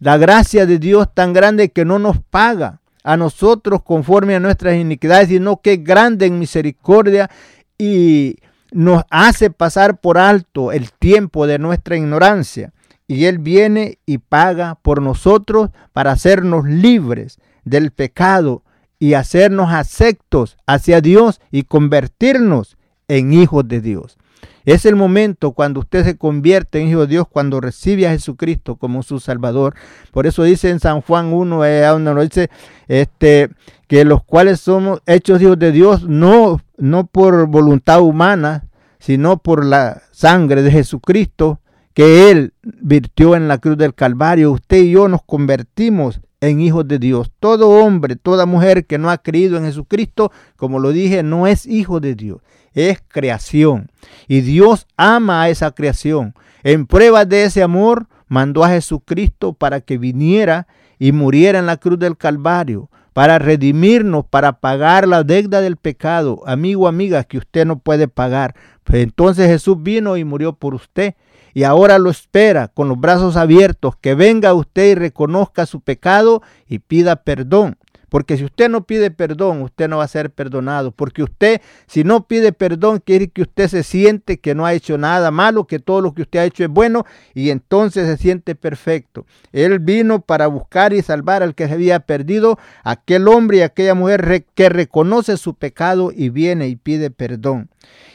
[0.00, 4.76] La gracia de Dios tan grande que no nos paga a nosotros conforme a nuestras
[4.76, 7.30] iniquidades, sino que es grande en misericordia
[7.76, 8.36] y
[8.72, 12.72] nos hace pasar por alto el tiempo de nuestra ignorancia.
[13.06, 18.62] Y Él viene y paga por nosotros para hacernos libres del pecado
[18.98, 24.16] y hacernos aceptos hacia Dios y convertirnos en hijos de Dios.
[24.64, 28.76] Es el momento cuando usted se convierte en hijo de Dios, cuando recibe a Jesucristo
[28.76, 29.74] como su Salvador.
[30.12, 32.50] Por eso dice en San Juan 1, eh, nos dice
[32.88, 33.50] este,
[33.86, 38.66] que los cuales somos hechos hijos de Dios, no, no por voluntad humana,
[38.98, 41.60] sino por la sangre de Jesucristo
[41.94, 44.52] que Él virtió en la cruz del Calvario.
[44.52, 47.30] Usted y yo nos convertimos en hijos de Dios.
[47.40, 51.66] Todo hombre, toda mujer que no ha creído en Jesucristo, como lo dije, no es
[51.66, 52.40] hijo de Dios,
[52.74, 53.90] es creación.
[54.28, 56.34] Y Dios ama a esa creación.
[56.62, 60.66] En prueba de ese amor, mandó a Jesucristo para que viniera
[60.98, 66.42] y muriera en la cruz del Calvario, para redimirnos, para pagar la deuda del pecado,
[66.46, 68.54] amigo, amiga, que usted no puede pagar.
[68.84, 71.14] Pues entonces Jesús vino y murió por usted
[71.54, 76.42] y ahora lo espera con los brazos abiertos, que venga usted y reconozca su pecado
[76.68, 77.76] y pida perdón.
[78.10, 80.90] Porque si usted no pide perdón, usted no va a ser perdonado.
[80.90, 84.98] Porque usted, si no pide perdón, quiere que usted se siente que no ha hecho
[84.98, 88.54] nada malo, que todo lo que usted ha hecho es bueno y entonces se siente
[88.54, 89.24] perfecto.
[89.52, 93.94] Él vino para buscar y salvar al que se había perdido, aquel hombre y aquella
[93.94, 97.70] mujer que reconoce su pecado y viene y pide perdón.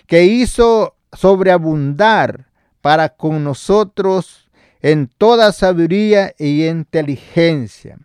[0.06, 2.48] Que hizo sobreabundar
[2.82, 4.46] para con nosotros
[4.82, 7.98] en toda sabiduría y inteligencia,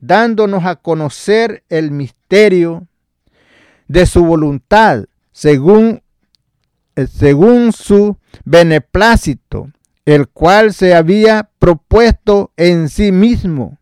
[0.00, 2.86] dándonos a conocer el misterio
[3.88, 6.02] de su voluntad, según,
[6.96, 9.70] eh, según su beneplácito,
[10.04, 13.78] el cual se había propuesto en sí mismo.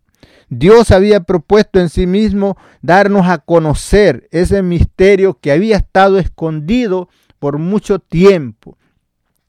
[0.48, 7.08] Dios había propuesto en sí mismo darnos a conocer ese misterio que había estado escondido
[7.38, 8.76] por mucho tiempo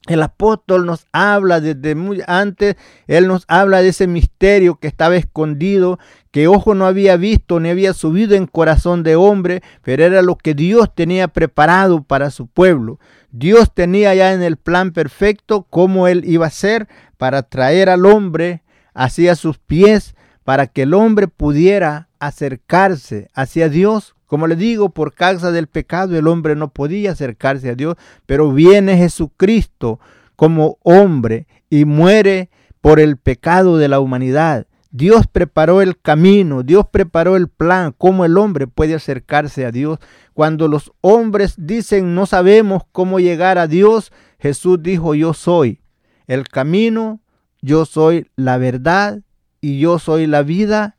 [0.08, 2.76] el apóstol nos habla desde muy antes,
[3.08, 6.00] él nos habla de ese misterio que estaba escondido,
[6.32, 10.38] que ojo no había visto ni había subido en corazón de hombre, pero era lo
[10.38, 13.00] que Dios tenía preparado para su pueblo.
[13.32, 16.88] Dios tenía ya en el plan perfecto cómo él iba a ser
[17.18, 24.16] para traer al hombre hacia sus pies, para que el hombre pudiera acercarse hacia Dios
[24.26, 27.96] como le digo, por causa del pecado el hombre no podía acercarse a Dios,
[28.26, 30.00] pero viene Jesucristo
[30.36, 32.50] como hombre y muere
[32.82, 34.68] por el pecado de la humanidad.
[34.90, 40.00] Dios preparó el camino, Dios preparó el plan, cómo el hombre puede acercarse a Dios.
[40.34, 45.82] Cuando los hombres dicen no sabemos cómo llegar a Dios, Jesús dijo yo soy
[46.28, 47.20] el camino,
[47.62, 49.22] yo soy la verdad
[49.62, 50.95] y yo soy la vida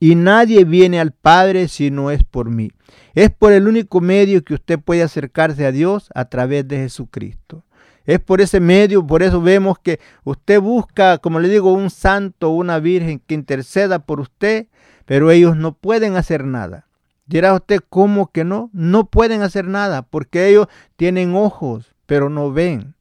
[0.00, 2.72] y nadie viene al Padre si no es por mí.
[3.14, 7.64] Es por el único medio que usted puede acercarse a Dios a través de Jesucristo.
[8.06, 12.50] Es por ese medio, por eso vemos que usted busca, como le digo, un santo
[12.50, 14.68] una virgen que interceda por usted,
[15.04, 16.86] pero ellos no pueden hacer nada.
[17.26, 18.70] Dirá usted, ¿cómo que no?
[18.72, 22.94] No pueden hacer nada porque ellos tienen ojos, pero no ven.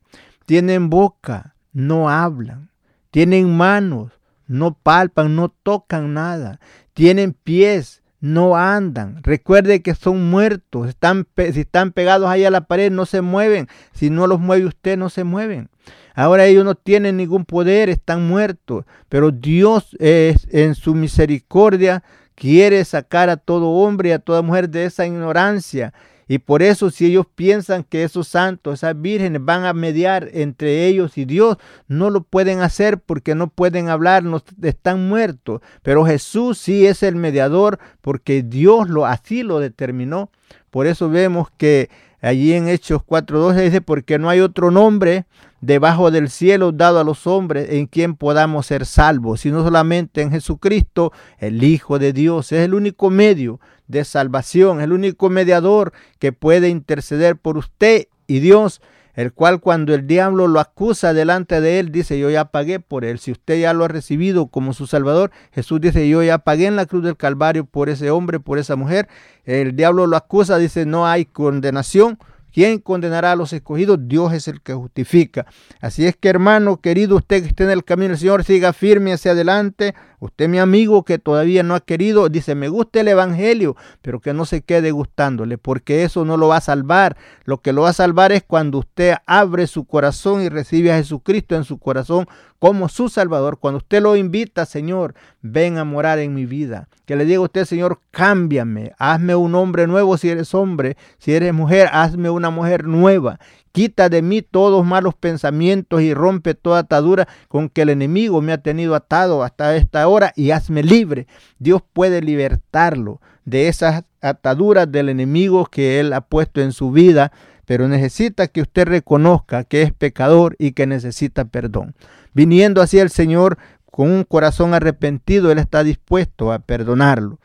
[0.46, 2.70] Tienen boca, no hablan.
[3.10, 4.12] Tienen manos,
[4.50, 6.60] no palpan, no tocan nada.
[6.94, 9.24] Tienen pies, no andan.
[9.24, 10.90] Recuerde que son muertos.
[10.90, 13.68] Están, si están pegados ahí a la pared, no se mueven.
[13.94, 15.70] Si no los mueve usted, no se mueven.
[16.16, 18.86] Ahora ellos no tienen ningún poder, están muertos.
[19.08, 22.04] Pero Dios es, en su misericordia
[22.36, 25.94] quiere sacar a todo hombre y a toda mujer de esa ignorancia
[26.32, 30.86] y por eso si ellos piensan que esos santos, esas vírgenes van a mediar entre
[30.86, 31.58] ellos y Dios,
[31.88, 35.62] no lo pueden hacer porque no pueden hablar, no, están muertos.
[35.82, 40.30] Pero Jesús sí es el mediador porque Dios lo así lo determinó.
[40.70, 41.90] Por eso vemos que
[42.22, 45.26] allí en Hechos 4.12 dice, porque no hay otro nombre
[45.62, 50.30] debajo del cielo dado a los hombres en quien podamos ser salvos, sino solamente en
[50.30, 52.52] Jesucristo, el Hijo de Dios.
[52.52, 53.60] Es el único medio
[53.90, 58.82] de salvación, el único mediador que puede interceder por usted y Dios
[59.20, 63.04] el cual cuando el diablo lo acusa delante de él, dice, yo ya pagué por
[63.04, 63.20] él.
[63.20, 66.78] Si usted ya lo ha recibido como su Salvador, Jesús dice, yo ya pagué en
[66.78, 69.10] la cruz del Calvario por ese hombre, por esa mujer.
[69.44, 72.18] El diablo lo acusa, dice, no hay condenación
[72.60, 74.00] ¿Quién condenará a los escogidos?
[74.02, 75.46] Dios es el que justifica.
[75.80, 79.14] Así es que hermano querido, usted que esté en el camino del Señor, siga firme
[79.14, 79.96] hacia adelante.
[80.20, 84.34] Usted mi amigo que todavía no ha querido, dice, me gusta el Evangelio, pero que
[84.34, 87.16] no se quede gustándole, porque eso no lo va a salvar.
[87.46, 90.98] Lo que lo va a salvar es cuando usted abre su corazón y recibe a
[90.98, 92.28] Jesucristo en su corazón
[92.60, 96.90] como su Salvador, cuando usted lo invita, Señor, ven a morar en mi vida.
[97.06, 101.34] Que le diga a usted, Señor, cámbiame, hazme un hombre nuevo si eres hombre, si
[101.34, 103.40] eres mujer, hazme una mujer nueva.
[103.72, 108.52] Quita de mí todos malos pensamientos y rompe toda atadura con que el enemigo me
[108.52, 111.28] ha tenido atado hasta esta hora y hazme libre.
[111.60, 117.32] Dios puede libertarlo de esas ataduras del enemigo que él ha puesto en su vida,
[117.70, 121.94] pero necesita que usted reconozca que es pecador y que necesita perdón.
[122.34, 123.60] Viniendo así el Señor
[123.92, 127.38] con un corazón arrepentido, Él está dispuesto a perdonarlo.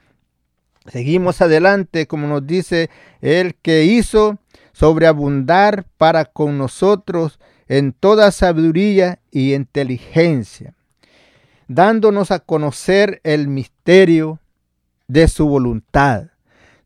[0.87, 2.89] Seguimos adelante, como nos dice
[3.21, 4.39] el que hizo
[4.73, 10.73] sobreabundar para con nosotros en toda sabiduría y inteligencia,
[11.69, 14.41] dándonos a conocer el misterio
[15.07, 16.29] de su voluntad,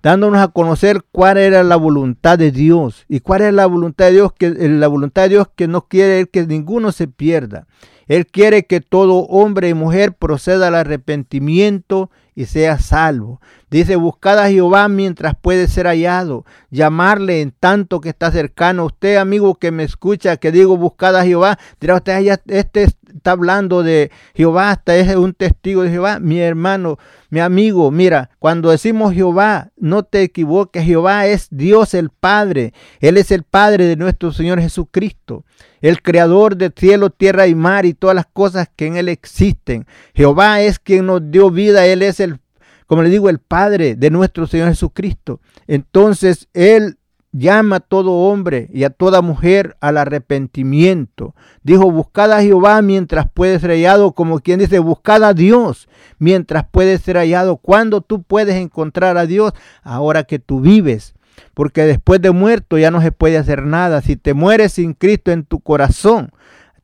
[0.02, 4.12] dándonos a conocer cuál era la voluntad de Dios y cuál es la voluntad de
[4.12, 7.66] Dios que la voluntad de Dios que no quiere que ninguno se pierda.
[8.06, 13.40] Él quiere que todo hombre y mujer proceda al arrepentimiento y sea salvo.
[13.68, 18.84] Dice, buscad a Jehová mientras puede ser hallado, llamarle en tanto que está cercano.
[18.84, 23.82] Usted, amigo que me escucha, que digo, buscad a Jehová, dirá usted, este está hablando
[23.82, 26.20] de Jehová, hasta es un testigo de Jehová.
[26.20, 32.10] Mi hermano, mi amigo, mira, cuando decimos Jehová, no te equivoques, Jehová es Dios el
[32.10, 32.72] Padre.
[33.00, 35.44] Él es el Padre de nuestro Señor Jesucristo,
[35.80, 39.86] el creador de cielo, tierra y mar y todas las cosas que en Él existen.
[40.14, 42.40] Jehová es quien nos dio vida, Él es el
[42.88, 45.40] como le digo, el Padre de nuestro Señor Jesucristo.
[45.66, 46.96] Entonces Él
[47.32, 51.34] llama a todo hombre y a toda mujer al arrepentimiento.
[51.62, 55.86] Dijo, buscad a Jehová mientras puede ser hallado, como quien dice, buscad a Dios
[56.18, 57.58] mientras puede ser hallado.
[57.58, 59.52] ¿Cuándo tú puedes encontrar a Dios?
[59.82, 61.14] Ahora que tú vives.
[61.54, 64.02] Porque después de muerto ya no se puede hacer nada.
[64.02, 66.30] Si te mueres sin Cristo en tu corazón,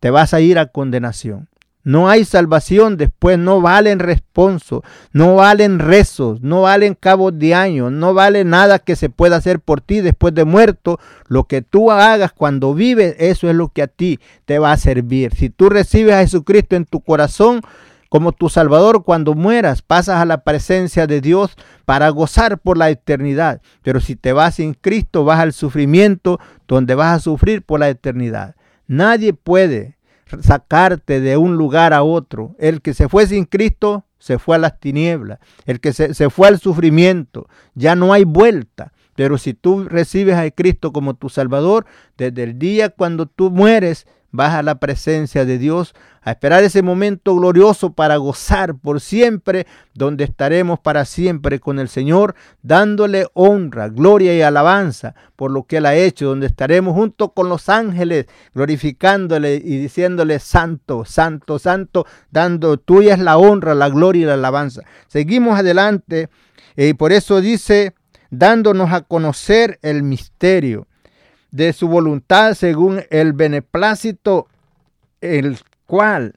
[0.01, 1.49] te vas a ir a condenación.
[1.85, 4.83] No hay salvación después, no valen responso,
[5.13, 9.61] no valen rezos, no valen cabos de año, no vale nada que se pueda hacer
[9.61, 10.99] por ti después de muerto.
[11.29, 14.79] Lo que tú hagas cuando vives, eso es lo que a ti te va a
[14.79, 15.35] servir.
[15.35, 17.61] Si tú recibes a Jesucristo en tu corazón
[18.15, 22.89] como tu Salvador, cuando mueras, pasas a la presencia de Dios para gozar por la
[22.89, 23.61] eternidad.
[23.83, 26.39] Pero si te vas sin Cristo, vas al sufrimiento
[26.69, 28.55] donde vas a sufrir por la eternidad.
[28.87, 29.97] Nadie puede
[30.43, 32.55] sacarte de un lugar a otro.
[32.61, 35.41] El que se fue sin Cristo se fue a las tinieblas.
[35.67, 37.49] El que se, se, fue al sufrimiento.
[37.75, 38.93] Ya no hay vuelta.
[39.17, 41.85] Pero si tú recibes a Cristo como tu Salvador,
[42.17, 46.83] desde el día cuando tú mueres, vas a la presencia de Dios, a esperar ese
[46.83, 49.65] momento glorioso para gozar por siempre,
[49.95, 55.77] donde estaremos para siempre con el Señor, dándole honra, gloria y alabanza por lo que
[55.77, 62.05] Él ha hecho, donde estaremos junto con los ángeles, glorificándole y diciéndole santo, santo, santo,
[62.33, 64.83] dando tuya es la honra, la gloria y la alabanza.
[65.07, 66.29] Seguimos adelante
[66.77, 67.95] y por eso dice,
[68.31, 70.89] dándonos a conocer el misterio
[71.55, 74.49] de su voluntad según el beneplácito
[75.21, 76.35] el cual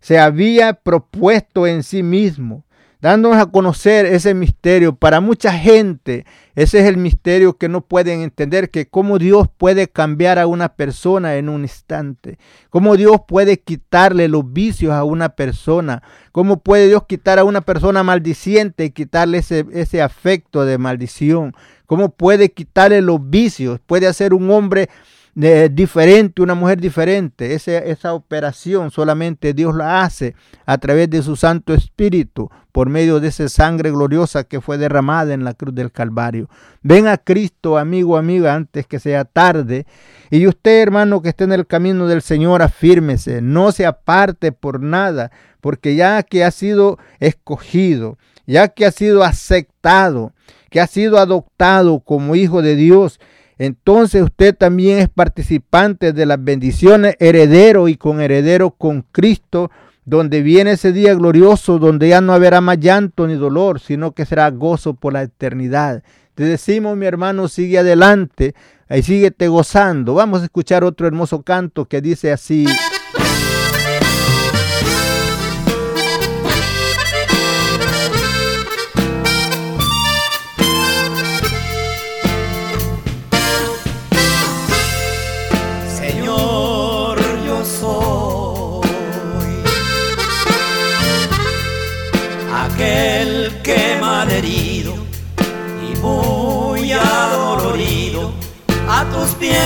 [0.00, 2.64] se había propuesto en sí mismo,
[3.02, 4.94] dándonos a conocer ese misterio.
[4.94, 6.24] Para mucha gente,
[6.54, 10.70] ese es el misterio que no pueden entender, que cómo Dios puede cambiar a una
[10.70, 12.38] persona en un instante,
[12.70, 17.60] cómo Dios puede quitarle los vicios a una persona, cómo puede Dios quitar a una
[17.62, 21.54] persona maldiciente y quitarle ese, ese afecto de maldición,
[21.86, 24.88] cómo puede quitarle los vicios, puede hacer un hombre
[25.34, 27.54] diferente, una mujer diferente.
[27.54, 30.34] Esa, esa operación solamente Dios la hace
[30.66, 35.34] a través de su Santo Espíritu, por medio de esa sangre gloriosa que fue derramada
[35.34, 36.48] en la cruz del Calvario.
[36.82, 39.86] Ven a Cristo, amigo, amiga, antes que sea tarde.
[40.30, 44.82] Y usted, hermano, que esté en el camino del Señor, afírmese, no se aparte por
[44.82, 45.30] nada,
[45.60, 50.32] porque ya que ha sido escogido, ya que ha sido aceptado,
[50.70, 53.20] que ha sido adoptado como hijo de Dios,
[53.64, 59.70] entonces usted también es participante de las bendiciones, heredero y con heredero con Cristo,
[60.04, 64.26] donde viene ese día glorioso, donde ya no habrá más llanto ni dolor, sino que
[64.26, 66.02] será gozo por la eternidad.
[66.34, 68.56] Te decimos, mi hermano, sigue adelante,
[68.88, 70.14] ahí síguete gozando.
[70.14, 72.66] Vamos a escuchar otro hermoso canto que dice así.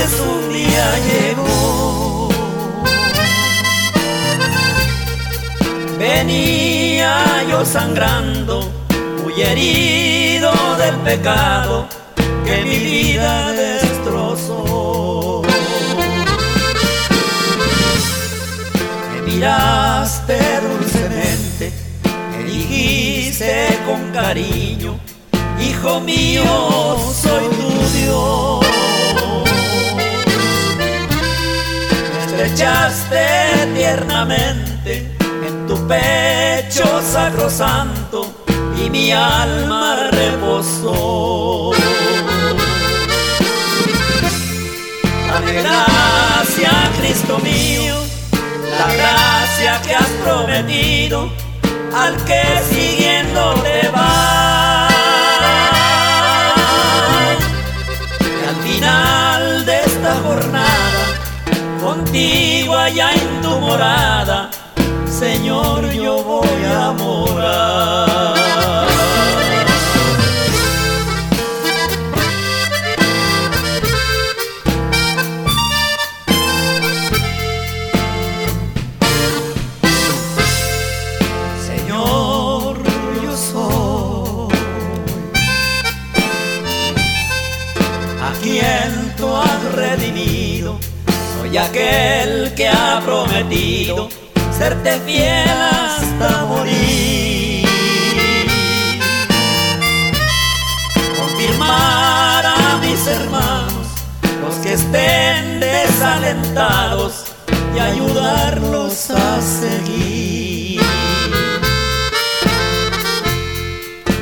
[0.07, 2.29] Pies un día llegó.
[5.97, 8.69] Venía yo sangrando,
[9.23, 11.87] muy herido del pecado
[12.45, 15.41] que mi vida destrozó.
[19.13, 21.71] Me miraste dulcemente,
[22.31, 24.99] me dijiste con cariño,
[25.59, 26.43] Hijo mío,
[27.13, 28.66] soy tu Dios.
[32.47, 33.27] Estrechaste
[33.75, 35.11] tiernamente
[35.45, 38.43] en tu pecho sacrosanto
[38.77, 41.71] y mi alma reposó.
[45.27, 47.95] Dame gracia, Cristo mío,
[48.79, 51.29] la gracia que has prometido
[51.93, 54.36] al que siguiendo te va.
[61.87, 64.49] Contigo allá en tu morada,
[65.07, 68.36] Señor, yo voy a morar.
[92.69, 94.09] Ha prometido
[94.57, 97.67] serte fiel hasta morir.
[101.17, 103.87] Confirmar a mis hermanos,
[104.41, 107.25] los que estén desalentados,
[107.75, 110.81] y ayudarlos a seguir.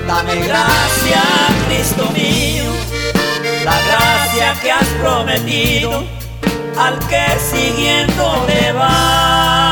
[0.07, 1.23] Dame gracia,
[1.67, 2.65] Cristo mío,
[3.63, 6.24] la gracia que has prometido
[6.77, 9.71] al que siguiendo te va.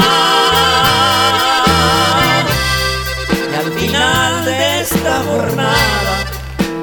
[3.51, 6.25] Y al final de esta jornada,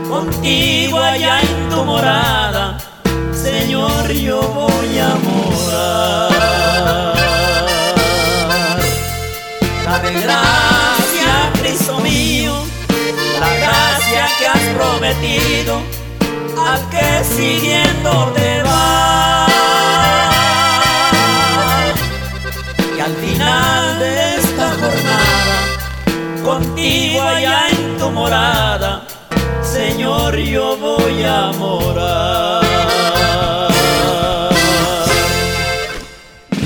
[0.08, 2.78] contigo allá en tu morada,
[3.32, 6.30] Señor, yo voy a morar.
[9.84, 12.54] Dame gracia, Cristo mío,
[13.40, 15.80] la gracia que has prometido
[16.66, 19.39] al que siguiendo te va.
[23.10, 29.04] Al final de esta jornada, contigo allá en tu morada,
[29.62, 32.60] Señor, yo voy a morar.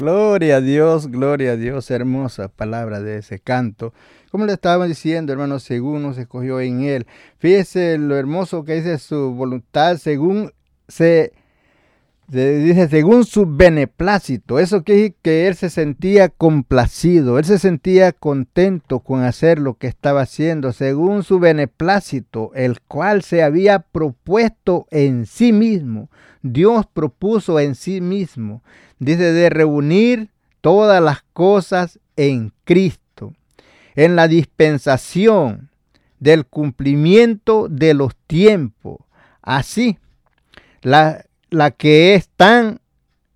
[0.01, 3.95] Gloria a Dios, gloria a Dios, hermosa palabra de ese canto.
[4.31, 7.07] Como le estaba diciendo, hermano, según nos escogió en él.
[7.39, 10.53] Fíjese lo hermoso que dice su voluntad, según
[10.89, 11.33] se
[12.27, 19.01] Dice, según su beneplácito, eso que, que él se sentía complacido, él se sentía contento
[19.01, 25.27] con hacer lo que estaba haciendo, según su beneplácito, el cual se había propuesto en
[25.27, 26.09] sí mismo.
[26.43, 28.63] Dios propuso en sí mismo,
[28.99, 30.31] dice, de reunir
[30.63, 33.35] todas las cosas en Cristo,
[33.97, 35.69] en la dispensación
[36.21, 38.99] del cumplimiento de los tiempos.
[39.43, 39.99] Así,
[40.81, 42.81] la, la que están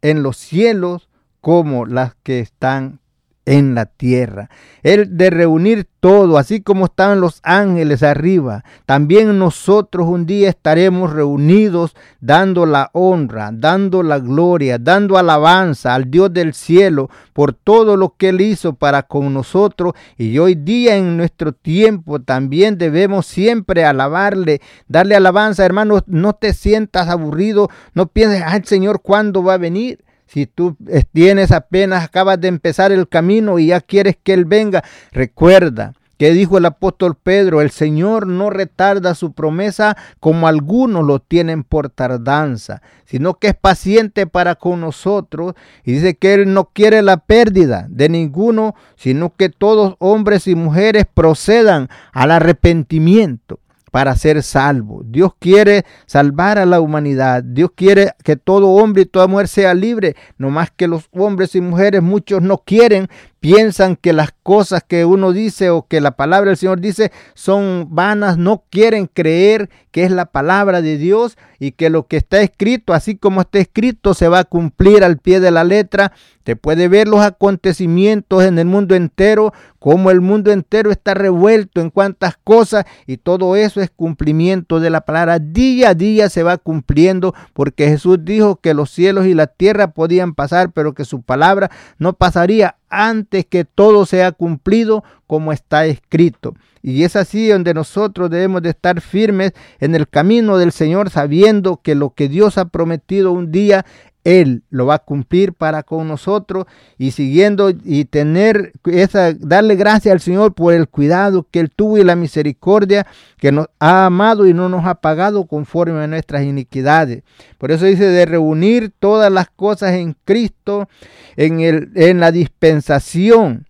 [0.03, 1.09] en los cielos
[1.41, 3.01] como las que están
[3.49, 4.51] en la tierra.
[4.83, 8.63] El de reunir todo, así como estaban los ángeles arriba.
[8.85, 16.11] También nosotros un día estaremos reunidos dando la honra, dando la gloria, dando alabanza al
[16.11, 19.95] Dios del cielo por todo lo que Él hizo para con nosotros.
[20.19, 25.65] Y hoy día en nuestro tiempo también debemos siempre alabarle, darle alabanza.
[25.65, 30.05] Hermanos, no te sientas aburrido, no pienses, ay Señor, ¿cuándo va a venir?
[30.29, 30.77] Si tú
[31.13, 36.33] tienes apenas, acabas de empezar el camino y ya quieres que Él venga, recuerda que
[36.33, 41.91] dijo el apóstol Pedro, el Señor no retarda su promesa como algunos lo tienen por
[41.91, 45.55] tardanza, sino que es paciente para con nosotros
[45.85, 50.57] y dice que Él no quiere la pérdida de ninguno, sino que todos hombres y
[50.57, 53.61] mujeres procedan al arrepentimiento.
[53.91, 55.03] Para ser salvo.
[55.05, 57.43] Dios quiere salvar a la humanidad.
[57.43, 60.17] Dios quiere que todo hombre y toda mujer sea libre.
[60.37, 63.09] No más que los hombres y mujeres, muchos no quieren,
[63.41, 67.89] piensan que las cosas que uno dice o que la palabra del Señor dice son
[67.91, 72.41] vanas, no quieren creer que es la palabra de Dios y que lo que está
[72.41, 76.13] escrito, así como está escrito, se va a cumplir al pie de la letra.
[76.45, 81.81] Te puede ver los acontecimientos en el mundo entero, como el mundo entero está revuelto
[81.81, 85.39] en cuantas cosas y todo eso es cumplimiento de la palabra.
[85.41, 89.91] Día a día se va cumpliendo porque Jesús dijo que los cielos y la tierra
[89.91, 95.87] podían pasar, pero que su palabra no pasaría antes que todo sea cumplido como está
[95.87, 96.55] escrito.
[96.83, 101.81] Y es así donde nosotros debemos de estar firmes en el camino del Señor, sabiendo
[101.83, 103.85] que lo que Dios ha prometido un día
[104.25, 106.67] él lo va a cumplir para con nosotros
[106.99, 111.99] y siguiendo y tener esa, darle gracias al Señor por el cuidado que Él tuvo
[111.99, 113.07] y la misericordia
[113.39, 117.23] que nos ha amado y no nos ha pagado conforme a nuestras iniquidades.
[117.57, 120.89] Por eso dice de reunir todas las cosas en Cristo,
[121.37, 123.67] en, el, en la dispensación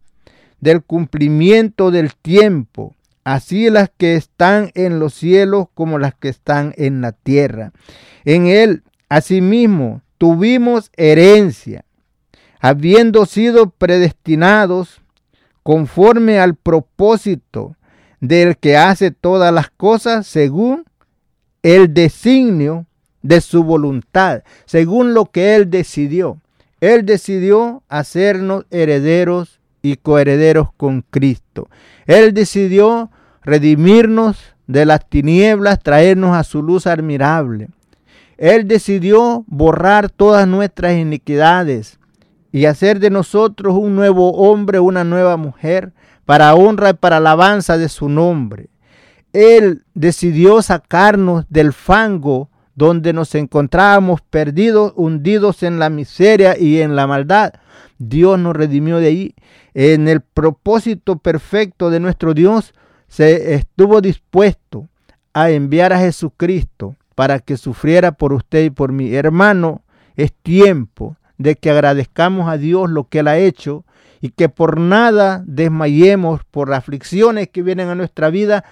[0.61, 6.75] del cumplimiento del tiempo, así las que están en los cielos como las que están
[6.79, 7.73] en la tierra.
[8.25, 11.85] En Él, asimismo, tuvimos herencia,
[12.61, 15.01] habiendo sido predestinados
[15.63, 17.77] conforme al propósito
[18.21, 20.85] del que hace todas las cosas según
[21.63, 22.87] el designio
[23.23, 26.41] de su voluntad, según lo que Él decidió.
[26.81, 31.69] Él decidió hacernos herederos y coherederos con Cristo.
[32.07, 33.11] Él decidió
[33.43, 37.69] redimirnos de las tinieblas, traernos a su luz admirable.
[38.39, 41.99] Él decidió borrar todas nuestras iniquidades
[42.53, 45.93] y hacer de nosotros un nuevo hombre, una nueva mujer,
[46.25, 48.71] para honra y para alabanza de su nombre.
[49.33, 56.95] Él decidió sacarnos del fango donde nos encontrábamos perdidos, hundidos en la miseria y en
[56.95, 57.55] la maldad.
[57.99, 59.35] Dios nos redimió de ahí.
[59.75, 62.73] En el propósito perfecto de nuestro Dios
[63.09, 64.89] se estuvo dispuesto
[65.33, 69.13] a enviar a Jesucristo para que sufriera por usted y por mí.
[69.13, 69.83] Hermano,
[70.15, 73.85] es tiempo de que agradezcamos a Dios lo que Él ha hecho
[74.21, 78.65] y que por nada desmayemos por las aflicciones que vienen a nuestra vida,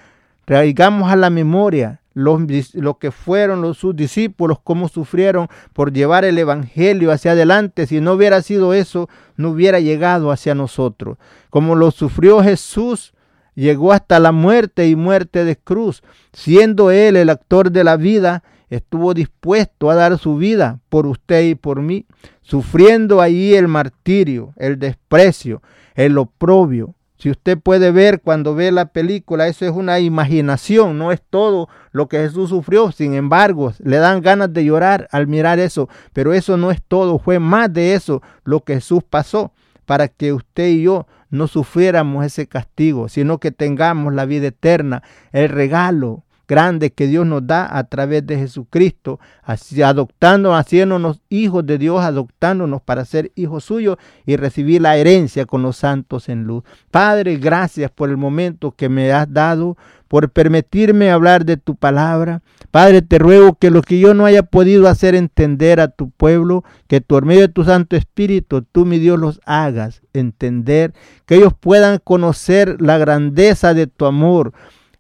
[0.44, 6.38] traigamos a la memoria lo que fueron los, sus discípulos, cómo sufrieron por llevar el
[6.38, 7.88] Evangelio hacia adelante.
[7.88, 11.18] Si no hubiera sido eso, no hubiera llegado hacia nosotros.
[11.50, 13.12] Como lo sufrió Jesús
[13.56, 16.02] llegó hasta la muerte y muerte de cruz.
[16.32, 21.42] Siendo él el actor de la vida, estuvo dispuesto a dar su vida por usted
[21.48, 22.06] y por mí,
[22.42, 25.62] sufriendo allí el martirio, el desprecio,
[25.94, 26.94] el oprobio.
[27.18, 31.68] Si usted puede ver cuando ve la película, eso es una imaginación, no es todo
[31.90, 32.92] lo que Jesús sufrió.
[32.92, 37.18] Sin embargo, le dan ganas de llorar al mirar eso, pero eso no es todo,
[37.18, 39.52] fue más de eso lo que Jesús pasó
[39.86, 45.02] para que usted y yo no sufriéramos ese castigo, sino que tengamos la vida eterna,
[45.32, 51.66] el regalo grande que Dios nos da a través de Jesucristo, así, adoptándonos, haciéndonos hijos
[51.66, 56.44] de Dios, adoptándonos para ser hijos suyos y recibir la herencia con los santos en
[56.44, 56.64] luz.
[56.90, 59.76] Padre, gracias por el momento que me has dado,
[60.08, 62.42] por permitirme hablar de tu palabra.
[62.70, 66.64] Padre, te ruego que lo que yo no haya podido hacer entender a tu pueblo,
[66.86, 70.92] que por medio de tu Santo Espíritu, tú, mi Dios, los hagas entender,
[71.24, 74.52] que ellos puedan conocer la grandeza de tu amor,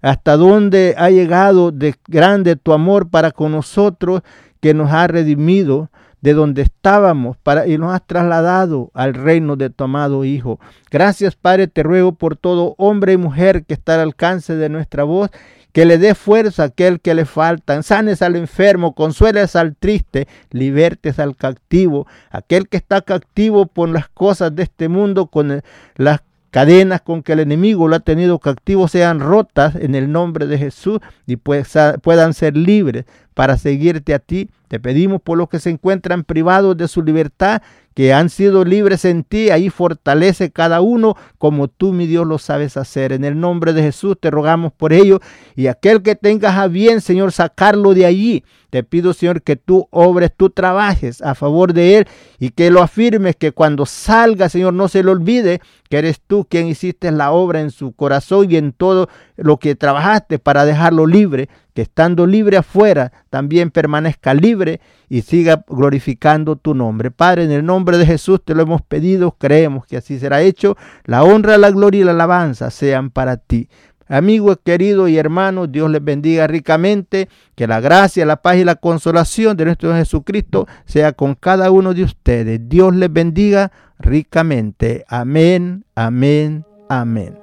[0.06, 4.22] hasta dónde ha llegado de grande tu amor para con nosotros,
[4.60, 5.90] que nos ha redimido
[6.20, 10.60] de donde estábamos para, y nos has trasladado al reino de tu amado Hijo.
[10.90, 15.02] Gracias, Padre, te ruego por todo hombre y mujer que está al alcance de nuestra
[15.02, 15.30] voz
[15.76, 20.26] que le dé fuerza a aquel que le falta, sanes al enfermo, consueles al triste,
[20.50, 25.62] libertes al cautivo, aquel que está cautivo por las cosas de este mundo, con
[25.96, 26.22] las
[26.56, 30.56] cadenas con que el enemigo lo ha tenido cautivo sean rotas en el nombre de
[30.56, 33.04] Jesús y puedan ser libres
[33.34, 34.48] para seguirte a ti.
[34.68, 37.60] Te pedimos por los que se encuentran privados de su libertad,
[37.96, 42.36] que han sido libres en ti, ahí fortalece cada uno como tú, mi Dios, lo
[42.36, 43.10] sabes hacer.
[43.10, 45.20] En el nombre de Jesús te rogamos por ello
[45.54, 48.44] y aquel que tengas a bien, Señor, sacarlo de allí.
[48.68, 52.06] Te pido, Señor, que tú obres, tú trabajes a favor de él
[52.38, 56.44] y que lo afirmes, que cuando salga, Señor, no se le olvide que eres tú
[56.44, 61.06] quien hiciste la obra en su corazón y en todo lo que trabajaste para dejarlo
[61.06, 67.10] libre que estando libre afuera, también permanezca libre y siga glorificando tu nombre.
[67.10, 70.74] Padre, en el nombre de Jesús te lo hemos pedido, creemos que así será hecho.
[71.04, 73.68] La honra, la gloria y la alabanza sean para ti.
[74.08, 77.28] Amigos queridos y hermanos, Dios les bendiga ricamente.
[77.54, 81.92] Que la gracia, la paz y la consolación de nuestro Jesucristo sea con cada uno
[81.92, 82.58] de ustedes.
[82.70, 85.04] Dios les bendiga ricamente.
[85.08, 87.38] Amén, amén, amén.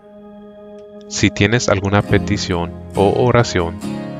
[1.07, 3.75] Si tienes alguna petición o oración,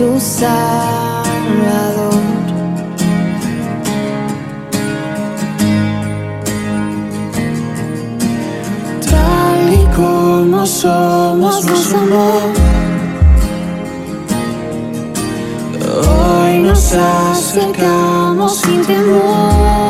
[0.00, 0.54] su Salvador.
[9.10, 12.30] Tal y como somos, nos amó.
[16.08, 19.89] Hoy nos acercamos sin temor.